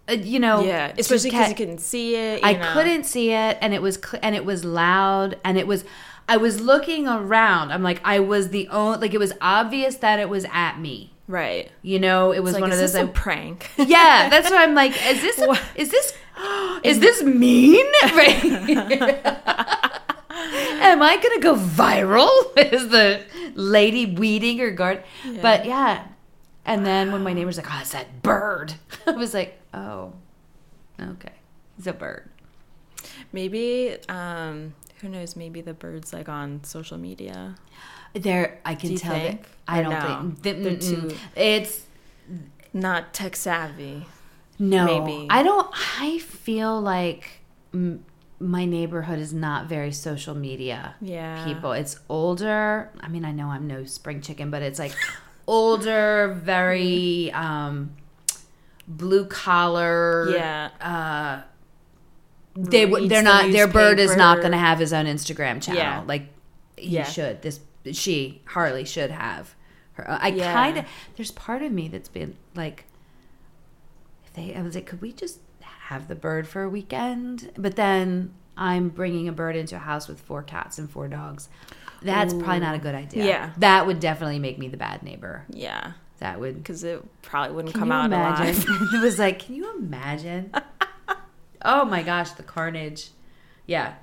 uh, 0.08 0.12
you 0.12 0.38
know? 0.40 0.62
Yeah, 0.64 0.92
especially 0.98 1.30
because 1.30 1.44
ca- 1.44 1.48
you 1.50 1.54
couldn't 1.54 1.78
see 1.80 2.16
it. 2.16 2.40
you 2.40 2.46
I 2.46 2.52
know. 2.54 2.72
couldn't 2.72 3.04
see 3.04 3.32
it, 3.32 3.58
and 3.60 3.72
it 3.74 3.82
was 3.82 3.96
cl- 3.96 4.20
and 4.22 4.34
it 4.34 4.44
was 4.44 4.64
loud, 4.64 5.38
and 5.44 5.58
it 5.58 5.66
was. 5.66 5.84
I 6.26 6.38
was 6.38 6.60
looking 6.60 7.06
around. 7.06 7.70
I'm 7.70 7.82
like, 7.82 8.00
I 8.04 8.18
was 8.20 8.48
the 8.48 8.68
only. 8.68 8.98
Like, 8.98 9.12
it 9.14 9.18
was 9.18 9.32
obvious 9.40 9.96
that 9.96 10.18
it 10.18 10.28
was 10.28 10.46
at 10.52 10.78
me. 10.78 11.10
Right. 11.26 11.70
You 11.82 11.98
know, 11.98 12.32
it 12.32 12.42
was 12.42 12.52
like, 12.54 12.60
one 12.62 12.72
of 12.72 12.78
those. 12.78 12.92
this 12.92 13.02
a 13.02 13.06
prank? 13.06 13.70
yeah, 13.76 14.28
that's 14.30 14.50
what 14.50 14.58
I'm 14.58 14.74
like. 14.74 14.92
Is 15.06 15.20
this? 15.22 15.38
A, 15.38 15.58
is 15.74 15.90
this? 15.90 16.12
Is 16.82 16.98
this 17.00 17.22
mean? 17.22 17.86
Right. 18.02 18.44
Am 20.30 21.00
I 21.02 21.16
gonna 21.16 21.40
go 21.40 21.54
viral? 21.56 22.28
Is 22.58 22.88
the 22.88 23.22
lady 23.54 24.06
weeding 24.06 24.58
her 24.58 24.70
garden? 24.70 25.02
But 25.40 25.64
yeah. 25.64 26.06
And 26.66 26.84
then 26.84 27.12
when 27.12 27.22
my 27.22 27.32
neighbor's 27.32 27.56
like, 27.56 27.66
"Oh, 27.70 27.78
it's 27.80 27.92
that 27.92 28.22
bird," 28.22 28.74
I 29.06 29.12
was 29.12 29.32
like, 29.34 29.58
"Oh, 29.74 30.12
okay, 31.00 31.32
it's 31.78 31.86
a 31.86 31.92
bird." 31.92 32.30
maybe, 33.32 33.96
um, 34.08 34.74
who 35.00 35.08
knows? 35.08 35.36
Maybe 35.36 35.60
the 35.60 35.74
bird's 35.74 36.12
like 36.12 36.28
on 36.28 36.64
social 36.64 36.96
media. 36.98 37.54
There, 38.14 38.60
I 38.64 38.74
can 38.76 38.90
Do 38.90 38.98
tell 38.98 39.14
that. 39.14 39.40
I 39.68 39.82
don't 39.82 39.92
no? 39.92 40.00
think 40.32 40.42
th- 40.42 40.62
They're 40.62 40.76
too- 41.10 41.16
It's 41.36 41.82
Not 42.72 43.12
tech 43.12 43.36
savvy. 43.36 44.06
No, 44.58 45.04
Maybe. 45.04 45.26
I 45.30 45.42
don't. 45.42 45.68
I 46.00 46.18
feel 46.18 46.80
like 46.80 47.40
m- 47.72 48.04
my 48.40 48.64
neighborhood 48.64 49.18
is 49.18 49.32
not 49.32 49.66
very 49.66 49.92
social 49.92 50.34
media 50.34 50.94
Yeah. 51.00 51.44
people. 51.44 51.72
It's 51.72 51.98
older. 52.08 52.90
I 53.00 53.08
mean, 53.08 53.24
I 53.24 53.32
know 53.32 53.48
I'm 53.48 53.66
no 53.66 53.84
spring 53.84 54.20
chicken, 54.20 54.50
but 54.50 54.62
it's 54.62 54.78
like 54.78 54.94
older, 55.46 56.38
very 56.42 57.30
um, 57.32 57.90
blue 58.88 59.26
collar. 59.26 60.30
Yeah. 60.30 60.70
Uh, 60.80 61.42
they 62.56 62.86
Reads 62.86 63.08
they're 63.08 63.22
the 63.22 63.24
not. 63.28 63.52
Their 63.52 63.66
bird 63.66 63.98
is 63.98 64.16
not 64.16 64.38
going 64.40 64.52
to 64.52 64.58
have 64.58 64.78
his 64.78 64.92
own 64.92 65.06
Instagram 65.06 65.60
channel. 65.62 65.80
Yeah. 65.82 66.02
Like 66.06 66.28
he 66.76 66.88
Yeah. 66.90 67.04
should. 67.04 67.42
This 67.42 67.60
she 67.92 68.42
Harley 68.46 68.84
should 68.84 69.10
have. 69.10 69.54
Her, 69.94 70.06
I 70.08 70.28
Yeah. 70.28 70.52
kind 70.52 70.78
of. 70.78 70.84
There's 71.16 71.30
part 71.32 71.62
of 71.62 71.72
me 71.72 71.88
that's 71.88 72.08
been 72.08 72.36
like 72.54 72.84
if 74.24 74.32
they 74.34 74.54
I 74.54 74.62
was 74.62 74.74
like, 74.74 74.86
could 74.86 75.00
we 75.02 75.12
just 75.12 75.40
have 75.60 76.08
the 76.08 76.14
bird 76.14 76.46
for 76.46 76.62
a 76.62 76.68
weekend? 76.68 77.50
But 77.56 77.76
then 77.76 78.32
I'm 78.56 78.88
bringing 78.88 79.26
a 79.28 79.32
bird 79.32 79.56
into 79.56 79.74
a 79.76 79.80
house 79.80 80.06
with 80.06 80.20
four 80.20 80.42
cats 80.42 80.78
and 80.78 80.88
four 80.88 81.08
dogs. 81.08 81.48
That's 82.02 82.34
probably 82.34 82.60
not 82.60 82.74
a 82.74 82.78
good 82.78 82.94
idea. 82.94 83.24
Yeah. 83.24 83.50
that 83.58 83.86
would 83.86 83.98
definitely 83.98 84.38
make 84.38 84.58
me 84.58 84.68
the 84.68 84.76
bad 84.76 85.02
neighbor. 85.02 85.44
Yeah. 85.48 85.92
That 86.18 86.40
would. 86.40 86.56
Because 86.56 86.84
it 86.84 87.02
probably 87.22 87.54
wouldn't 87.56 87.74
Can 87.74 87.80
come 87.80 87.92
out 87.92 88.06
imagine? 88.06 88.54
alive. 88.62 88.78
it 88.94 89.02
was 89.02 89.18
like, 89.18 89.40
can 89.40 89.54
you 89.56 89.76
imagine? 89.76 90.52
oh 91.62 91.84
my 91.84 92.02
gosh, 92.02 92.30
the 92.32 92.42
carnage. 92.42 93.08
Yeah, 93.66 93.94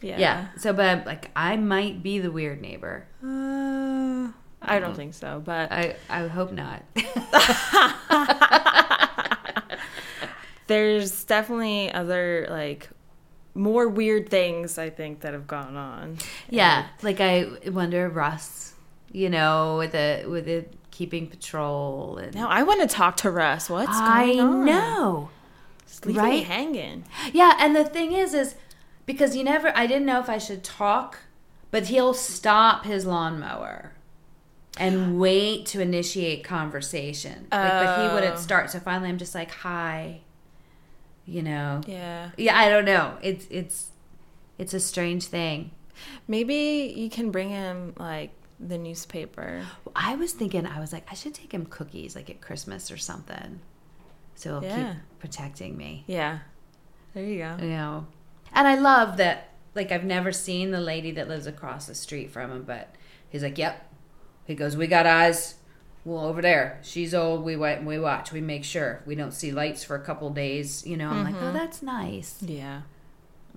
yeah. 0.00 0.18
yeah. 0.18 0.48
So, 0.58 0.72
but 0.72 1.06
like, 1.06 1.30
I 1.36 1.56
might 1.56 2.02
be 2.02 2.18
the 2.18 2.30
weird 2.30 2.60
neighbor. 2.60 3.06
Uh, 3.22 4.30
I 4.62 4.78
don't 4.78 4.94
think 4.94 5.14
so, 5.14 5.42
but 5.44 5.70
I 5.72 5.96
I 6.08 6.26
hope 6.26 6.52
not. 6.52 6.82
there's 10.66 11.24
definitely 11.24 11.92
other 11.92 12.46
like 12.50 12.88
more 13.54 13.88
weird 13.88 14.28
things 14.28 14.78
I 14.78 14.90
think 14.90 15.20
that 15.20 15.32
have 15.32 15.46
gone 15.46 15.76
on. 15.76 16.18
yeah, 16.48 16.86
like 17.02 17.20
I 17.20 17.46
wonder 17.66 18.08
Russ, 18.08 18.74
you 19.12 19.30
know, 19.30 19.76
with 19.78 19.92
the 19.92 20.24
with 20.28 20.44
the 20.44 20.64
keeping 20.98 21.28
patrol 21.28 22.18
and 22.18 22.34
Now 22.34 22.48
I 22.48 22.64
want 22.64 22.80
to 22.80 22.88
talk 22.88 23.16
to 23.18 23.30
Russ. 23.30 23.70
What's 23.70 23.88
I 23.96 24.26
going 24.34 24.40
on? 24.40 24.68
I 24.68 24.72
know. 24.72 25.30
Right? 26.04 26.42
hanging. 26.44 27.04
Yeah, 27.32 27.54
and 27.60 27.74
the 27.76 27.84
thing 27.84 28.10
is, 28.12 28.34
is 28.34 28.56
because 29.06 29.36
you 29.36 29.44
never, 29.44 29.70
I 29.76 29.86
didn't 29.86 30.06
know 30.06 30.18
if 30.18 30.28
I 30.28 30.38
should 30.38 30.64
talk, 30.64 31.20
but 31.70 31.86
he'll 31.86 32.14
stop 32.14 32.84
his 32.84 33.06
lawnmower 33.06 33.92
and 34.76 35.20
wait 35.20 35.66
to 35.66 35.80
initiate 35.80 36.42
conversation. 36.42 37.46
Like, 37.52 37.70
but 37.70 38.02
he 38.08 38.14
wouldn't 38.14 38.34
Oh. 38.34 38.40
start. 38.40 38.70
So 38.70 38.80
finally, 38.80 39.08
I'm 39.08 39.18
just 39.18 39.36
like, 39.36 39.52
hi, 39.52 40.20
you 41.26 41.42
know. 41.42 41.80
Yeah. 41.86 42.30
Yeah, 42.36 42.58
I 42.58 42.68
don't 42.68 42.84
know. 42.84 43.18
It's 43.22 43.46
it's 43.50 43.90
it's 44.58 44.74
a 44.74 44.80
strange 44.80 45.26
thing. 45.26 45.70
Maybe 46.26 46.92
you 46.96 47.08
can 47.08 47.30
bring 47.30 47.50
him 47.50 47.94
like 47.98 48.30
the 48.60 48.78
newspaper. 48.78 49.64
I 49.94 50.16
was 50.16 50.32
thinking, 50.32 50.66
I 50.66 50.80
was 50.80 50.92
like, 50.92 51.06
I 51.10 51.14
should 51.14 51.34
take 51.34 51.52
him 51.52 51.66
cookies 51.66 52.16
like 52.16 52.28
at 52.30 52.40
Christmas 52.40 52.90
or 52.90 52.96
something, 52.96 53.60
so 54.34 54.60
he'll 54.60 54.68
Yeah. 54.70 54.92
keep 54.94 55.02
protecting 55.20 55.76
me. 55.76 56.04
Yeah. 56.06 56.40
There 57.14 57.24
you 57.24 57.38
go. 57.38 57.56
you 57.60 57.68
know 57.70 58.06
and 58.54 58.66
i 58.68 58.74
love 58.76 59.16
that 59.18 59.50
like 59.74 59.90
i've 59.92 60.04
never 60.04 60.30
seen 60.32 60.70
the 60.70 60.80
lady 60.80 61.10
that 61.12 61.26
lives 61.28 61.46
across 61.46 61.86
the 61.86 61.94
street 61.94 62.30
from 62.30 62.50
him 62.52 62.62
but 62.62 62.94
he's 63.28 63.42
like 63.42 63.58
yep 63.58 63.90
he 64.46 64.54
goes 64.54 64.76
we 64.76 64.86
got 64.86 65.04
eyes 65.06 65.56
well 66.04 66.24
over 66.24 66.40
there 66.40 66.78
she's 66.82 67.12
old 67.14 67.42
we 67.44 67.56
wait 67.56 67.82
we 67.82 67.98
watch 67.98 68.30
we 68.32 68.40
make 68.40 68.62
sure 68.64 69.02
we 69.04 69.14
don't 69.14 69.32
see 69.32 69.50
lights 69.50 69.82
for 69.84 69.96
a 69.96 70.00
couple 70.00 70.30
days 70.30 70.86
you 70.86 70.96
know 70.96 71.08
i'm 71.10 71.24
like 71.24 71.34
oh 71.36 71.38
mm-hmm. 71.46 71.54
that's 71.56 71.82
nice 71.82 72.36
Yeah. 72.40 72.82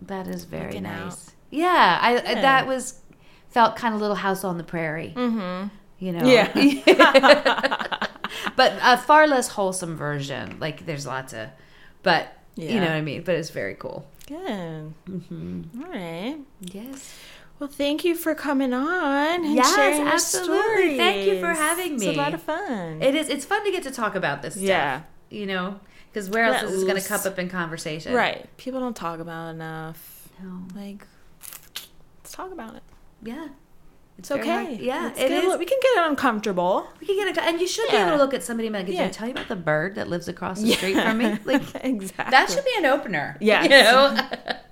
that 0.02 0.28
is 0.28 0.44
very 0.46 0.68
Looking 0.68 0.84
nice 0.84 1.28
out. 1.30 1.34
yeah 1.52 2.00
i 2.02 2.10
I- 2.12 2.14
Yeah. 2.16 2.42
that 2.42 2.68
was 2.68 3.00
felt 3.52 3.76
kind 3.76 3.94
of 3.94 4.02
little 4.02 4.16
house 4.16 4.44
on 4.44 4.58
the 4.58 4.64
prairie 4.64 5.14
Mm-hmm. 5.16 5.68
you 6.00 6.12
know 6.14 6.26
Yeah. 6.26 6.48
but 8.56 8.74
a 8.82 8.98
far 8.98 9.28
less 9.28 9.48
wholesome 9.50 9.96
version 9.96 10.58
like 10.60 10.86
there's 10.86 11.06
lots 11.06 11.34
of 11.34 11.50
but 12.04 12.34
you 12.56 12.76
know 12.80 12.88
what 12.88 12.92
i 12.92 13.02
mean 13.02 13.22
but 13.24 13.36
it's 13.36 13.50
very 13.50 13.76
cool 13.76 14.08
Good. 14.28 14.94
hmm 15.08 15.62
All 15.84 15.90
right. 15.92 16.38
yes 16.62 17.14
Well, 17.60 17.70
thank 17.70 18.04
you 18.06 18.16
for 18.16 18.34
coming 18.34 18.74
on 18.74 19.46
and 19.46 19.54
Yes, 19.56 19.76
sharing 19.76 20.00
your 20.00 20.08
absolutely. 20.08 20.98
Thank 20.98 21.28
you 21.28 21.40
for 21.40 21.54
having 21.54 21.94
It's 21.96 22.02
me. 22.06 22.16
a 22.16 22.18
lot 22.18 22.34
of 22.34 22.42
fun. 22.42 23.02
It 23.04 23.14
is. 23.14 23.30
It's 23.30 23.46
fun 23.46 23.64
to 23.66 23.72
get 23.72 23.84
to 23.84 23.92
talk 23.92 24.16
about 24.16 24.42
this 24.42 24.56
stuff. 24.56 24.64
Yeah. 24.66 25.02
You 25.30 25.46
know, 25.46 25.80
because 26.10 26.28
where 26.32 26.46
else 26.46 26.64
is 26.64 26.72
this 26.72 26.84
going 26.90 27.00
to 27.00 27.08
come 27.08 27.22
up 27.32 27.38
in 27.38 27.50
conversation? 27.50 28.14
right. 28.16 28.48
People 28.58 28.80
don't 28.80 28.96
talk 28.96 29.20
about 29.20 29.50
it 29.50 29.52
enough. 29.52 30.28
No. 30.42 30.64
Like, 30.74 31.06
let's 32.24 32.32
talk 32.32 32.52
about 32.52 32.74
it. 32.76 32.84
Yeah. 33.24 33.50
It's 34.18 34.30
very 34.30 34.42
okay. 34.42 34.66
hard. 34.66 34.80
Yeah, 34.80 35.02
Let's 35.06 35.20
it 35.20 35.32
is. 35.32 35.58
we 35.58 35.66
can 35.66 35.80
get 35.82 36.06
uncomfortable. 36.08 36.86
We 37.00 37.08
can 37.08 37.16
get 37.16 37.36
a, 37.38 37.44
and 37.44 37.60
you 37.60 37.68
should 37.68 37.90
be 37.90 37.96
able 37.98 38.12
to 38.12 38.18
look 38.18 38.34
at 38.36 38.44
somebody 38.44 38.68
and 38.68 38.74
be 38.74 38.80
like, 38.80 38.86
"Did 38.86 38.96
Yeah. 38.96 39.06
I 39.06 39.10
tell 39.10 39.28
you 39.28 39.34
about 39.34 39.48
the 39.48 39.56
bird 39.56 39.96
that 39.96 40.10
lives 40.10 40.28
across 40.28 40.62
the 40.62 40.72
street 40.74 40.94
from 40.96 41.18
me?" 41.18 41.40
Like 41.46 41.64
exactly. 41.84 42.30
that 42.32 42.50
should 42.52 42.64
be 42.64 42.74
an 42.78 42.86
opener. 42.86 43.38
Yeah. 43.40 43.64
You 43.64 43.70
know? 43.70 44.18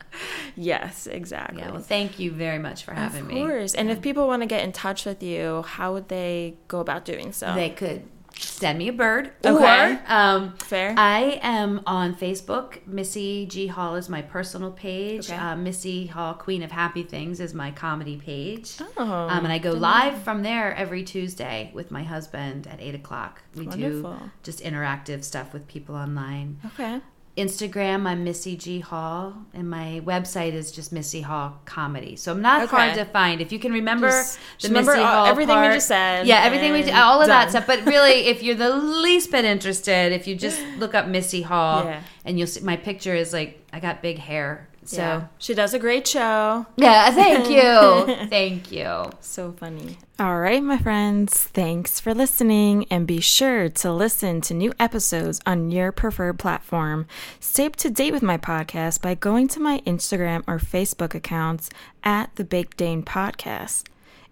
Yes, 0.55 1.07
exactly. 1.07 1.59
yeah. 1.61 1.71
Well, 1.71 1.81
thank 1.81 2.19
you 2.19 2.31
very 2.31 2.59
much 2.59 2.83
for 2.83 2.93
having 2.93 3.27
me. 3.27 3.39
of 3.41 3.47
me. 3.47 3.53
course. 3.53 3.73
And 3.73 3.89
if 3.89 4.01
people 4.01 4.27
want 4.27 4.41
to 4.41 4.47
get 4.47 4.63
in 4.63 4.71
touch 4.73 5.05
with 5.05 5.23
you, 5.23 5.61
how 5.61 5.93
would 5.93 6.09
they 6.09 6.57
go 6.67 6.79
about 6.79 7.05
doing 7.05 7.31
so? 7.31 7.53
They 7.55 7.69
could 7.69 8.03
send 8.41 8.77
me 8.77 8.87
a 8.87 8.93
bird. 8.93 9.31
Okay. 9.45 9.93
Or 9.93 10.01
um, 10.07 10.53
Fair. 10.57 10.93
I 10.97 11.39
am 11.41 11.81
on 11.85 12.15
Facebook. 12.15 12.85
Missy 12.87 13.45
G 13.45 13.67
Hall 13.67 13.95
is 13.95 14.09
my 14.09 14.21
personal 14.21 14.71
page. 14.71 15.29
Okay. 15.29 15.37
Uh, 15.37 15.55
Missy 15.55 16.07
Hall, 16.07 16.33
Queen 16.33 16.63
of 16.63 16.71
Happy 16.71 17.03
Things, 17.03 17.39
is 17.39 17.53
my 17.53 17.71
comedy 17.71 18.17
page. 18.17 18.75
oh, 18.97 19.03
Um, 19.03 19.43
and 19.45 19.53
I 19.53 19.57
go 19.57 19.71
live 19.71 20.21
from 20.23 20.43
there 20.43 20.73
every 20.75 21.03
Tuesday 21.03 21.71
with 21.73 21.91
my 21.91 22.03
husband 22.03 22.67
at 22.67 22.79
8 22.81 22.95
o'clock. 22.95 23.41
We 23.55 23.67
Wonderful. 23.67 24.13
do 24.13 24.31
just 24.43 24.59
interactive 24.63 25.23
stuff 25.23 25.53
with 25.53 25.67
people 25.67 25.95
online. 25.95 26.59
okay. 26.65 27.01
Instagram, 27.39 28.05
I'm 28.05 28.23
Missy 28.25 28.55
G 28.57 28.81
Hall, 28.81 29.33
and 29.53 29.69
my 29.69 30.01
website 30.05 30.51
is 30.53 30.71
just 30.71 30.91
Missy 30.91 31.21
Hall 31.21 31.59
Comedy. 31.65 32.15
So 32.17 32.31
I'm 32.33 32.41
not 32.41 32.63
Okay. 32.63 32.75
hard 32.75 32.95
to 32.95 33.05
find. 33.05 33.39
If 33.41 33.51
you 33.53 33.59
can 33.59 33.71
remember 33.71 34.09
Just- 34.09 34.35
the 34.37 34.41
just 34.57 34.69
remember 34.71 34.91
Missy 34.91 35.03
all- 35.03 35.15
Hall 35.15 35.25
everything 35.25 35.59
we 35.61 35.67
just 35.67 35.87
said 35.87 36.27
yeah, 36.27 36.41
everything 36.43 36.73
we 36.73 36.91
all 36.91 37.21
of 37.21 37.27
that 37.27 37.49
stuff. 37.49 37.65
But 37.65 37.85
really, 37.85 38.27
if 38.27 38.43
you're 38.43 38.55
the 38.55 38.75
least 38.75 39.31
bit 39.31 39.45
interested, 39.45 40.11
if 40.11 40.27
you 40.27 40.35
just 40.35 40.61
look 40.77 40.93
up 40.93 41.07
Missy 41.07 41.41
Hall, 41.43 41.85
Yeah. 41.85 42.01
and 42.25 42.37
you'll 42.37 42.47
see 42.47 42.59
my 42.61 42.75
picture 42.75 43.15
is 43.15 43.31
like 43.33 43.65
I 43.71 43.79
got 43.79 44.01
big 44.01 44.19
hair. 44.19 44.67
So 44.89 44.97
yeah. 44.97 45.27
She 45.37 45.53
does 45.53 45.75
a 45.75 45.79
great 45.79 46.07
show. 46.07 46.65
yeah, 46.75 47.11
thank 47.11 47.47
you, 47.47 48.27
thank 48.29 48.71
you. 48.71 49.11
So 49.19 49.51
funny. 49.51 49.99
All 50.17 50.39
right, 50.39 50.63
my 50.63 50.79
friends. 50.79 51.43
Thanks 51.43 51.99
for 51.99 52.15
listening. 52.15 52.87
And 52.89 53.05
be 53.05 53.21
sure 53.21 53.69
to 53.69 53.93
listen 53.93 54.41
to 54.41 54.55
new 54.55 54.73
episodes 54.79 55.41
on 55.45 55.69
your 55.69 55.91
preferred 55.91 56.39
platform. 56.39 57.05
Stay 57.39 57.67
up 57.67 57.75
to 57.75 57.91
date 57.91 58.13
with 58.13 58.23
my 58.23 58.39
podcast 58.39 58.99
by 58.99 59.13
going 59.13 59.47
to 59.49 59.59
my 59.59 59.81
Instagram 59.85 60.43
or 60.47 60.57
Facebook 60.57 61.13
accounts 61.13 61.69
at 62.03 62.35
the 62.35 62.43
Big 62.43 62.75
Dane 62.75 63.03
Podcast. 63.03 63.83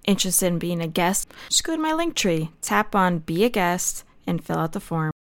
Interested 0.06 0.48
in 0.48 0.58
being 0.58 0.82
a 0.82 0.88
guest? 0.88 1.32
Just 1.50 1.64
go 1.66 1.76
to 1.76 1.82
my 1.82 1.92
Linktree, 1.92 2.50
tap 2.62 2.96
on 2.96 3.20
Be 3.20 3.46
a 3.46 3.50
Guest, 3.50 4.06
and 4.26 4.44
fill 4.44 4.58
out 4.58 4.72
the 4.72 4.80
form. 4.80 5.12